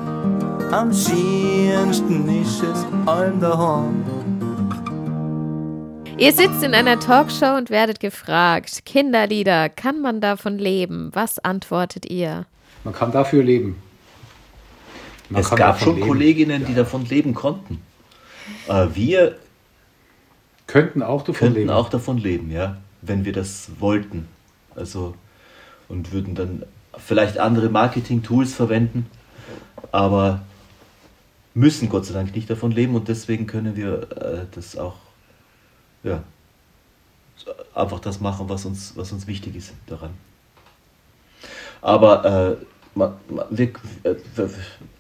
[0.72, 4.04] Am schönsten ist es allem daheim.
[6.18, 11.10] Ihr sitzt in einer Talkshow und werdet gefragt, Kinderlieder, kann man davon leben?
[11.14, 12.46] Was antwortet ihr?
[12.84, 13.82] Man kann dafür leben.
[15.30, 16.08] Man es gab schon leben.
[16.08, 17.82] Kolleginnen, die davon leben konnten.
[18.68, 19.36] Äh, wir
[20.68, 21.70] Könnten auch davon könnten leben.
[21.70, 24.28] auch davon leben, ja, wenn wir das wollten.
[24.76, 25.16] Also
[25.88, 26.64] und würden dann
[26.98, 29.06] vielleicht andere Marketing-Tools verwenden,
[29.92, 30.42] aber
[31.56, 34.98] müssen Gott sei Dank nicht davon leben und deswegen können wir äh, das auch,
[36.04, 36.22] ja,
[37.74, 40.12] einfach das machen, was uns, was uns wichtig ist daran.
[41.82, 43.70] Aber äh, man, man, wir,
[44.04, 44.16] äh,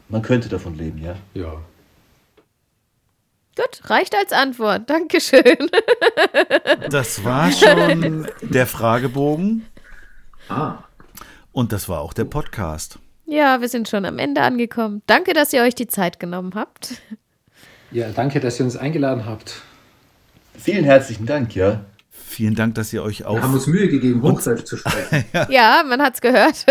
[0.10, 1.15] man könnte davon leben, ja.
[1.34, 1.53] Ja.
[3.57, 4.90] Gut, reicht als Antwort.
[4.90, 5.44] Dankeschön.
[6.90, 9.65] Das war schon der Fragebogen
[10.49, 10.80] Ah.
[11.52, 12.99] und das war auch der Podcast.
[13.26, 15.02] Ja, wir sind schon am Ende angekommen.
[15.07, 17.02] Danke, dass ihr euch die Zeit genommen habt.
[17.91, 19.61] Ja, danke, dass ihr uns eingeladen habt.
[20.57, 21.85] Vielen herzlichen Dank, ja.
[22.10, 23.53] Vielen Dank, dass ihr euch Wir haben auch.
[23.53, 25.26] uns Mühe gegeben, Hochdeutsch zu sprechen.
[25.49, 26.65] Ja, man hat's gehört.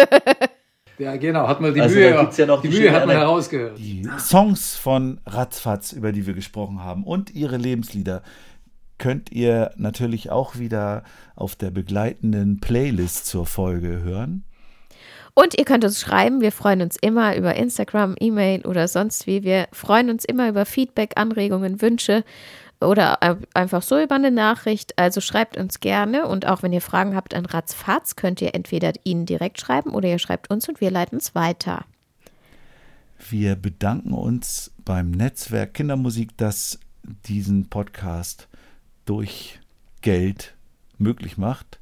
[0.98, 1.48] ja, genau.
[1.48, 3.78] Hat man die Also, Mühe, da gibt's ja noch die die Mühe hat man herausgehört.
[3.78, 8.22] Die Songs von Ratzfatz, über die wir gesprochen haben, und ihre Lebenslieder
[8.98, 11.02] könnt ihr natürlich auch wieder
[11.34, 14.44] auf der begleitenden Playlist zur Folge hören.
[15.34, 16.40] Und ihr könnt uns schreiben.
[16.40, 19.42] Wir freuen uns immer über Instagram, E-Mail oder sonst wie.
[19.42, 22.24] Wir freuen uns immer über Feedback, Anregungen, Wünsche
[22.80, 23.18] oder
[23.54, 24.96] einfach so über eine Nachricht.
[24.96, 26.28] Also schreibt uns gerne.
[26.28, 30.08] Und auch wenn ihr Fragen habt an Ratzfatz, könnt ihr entweder ihnen direkt schreiben oder
[30.08, 31.84] ihr schreibt uns und wir leiten es weiter.
[33.28, 36.78] Wir bedanken uns beim Netzwerk Kindermusik, das
[37.26, 38.48] diesen Podcast
[39.04, 39.58] durch
[40.00, 40.54] Geld
[40.98, 41.80] möglich macht.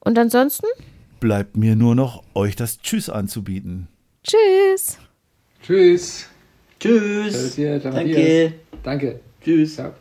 [0.01, 0.67] Und ansonsten,
[1.21, 3.87] Bleibt mir nur noch, euch das Tschüss anzubieten.
[4.25, 4.99] tschüss.
[5.63, 6.27] Tschüss.
[6.81, 7.55] Tschüss.
[7.55, 8.53] Danke.
[8.83, 9.21] Danke.
[9.45, 9.77] Tschüss.
[9.77, 9.93] Ciao.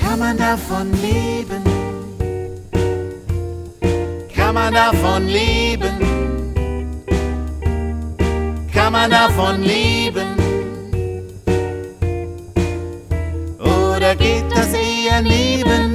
[0.00, 1.62] Kann man davon leben?
[4.34, 6.54] Kann man davon leben?
[8.72, 10.28] Kann man davon leben?
[13.58, 15.93] Oder geht das eher neben?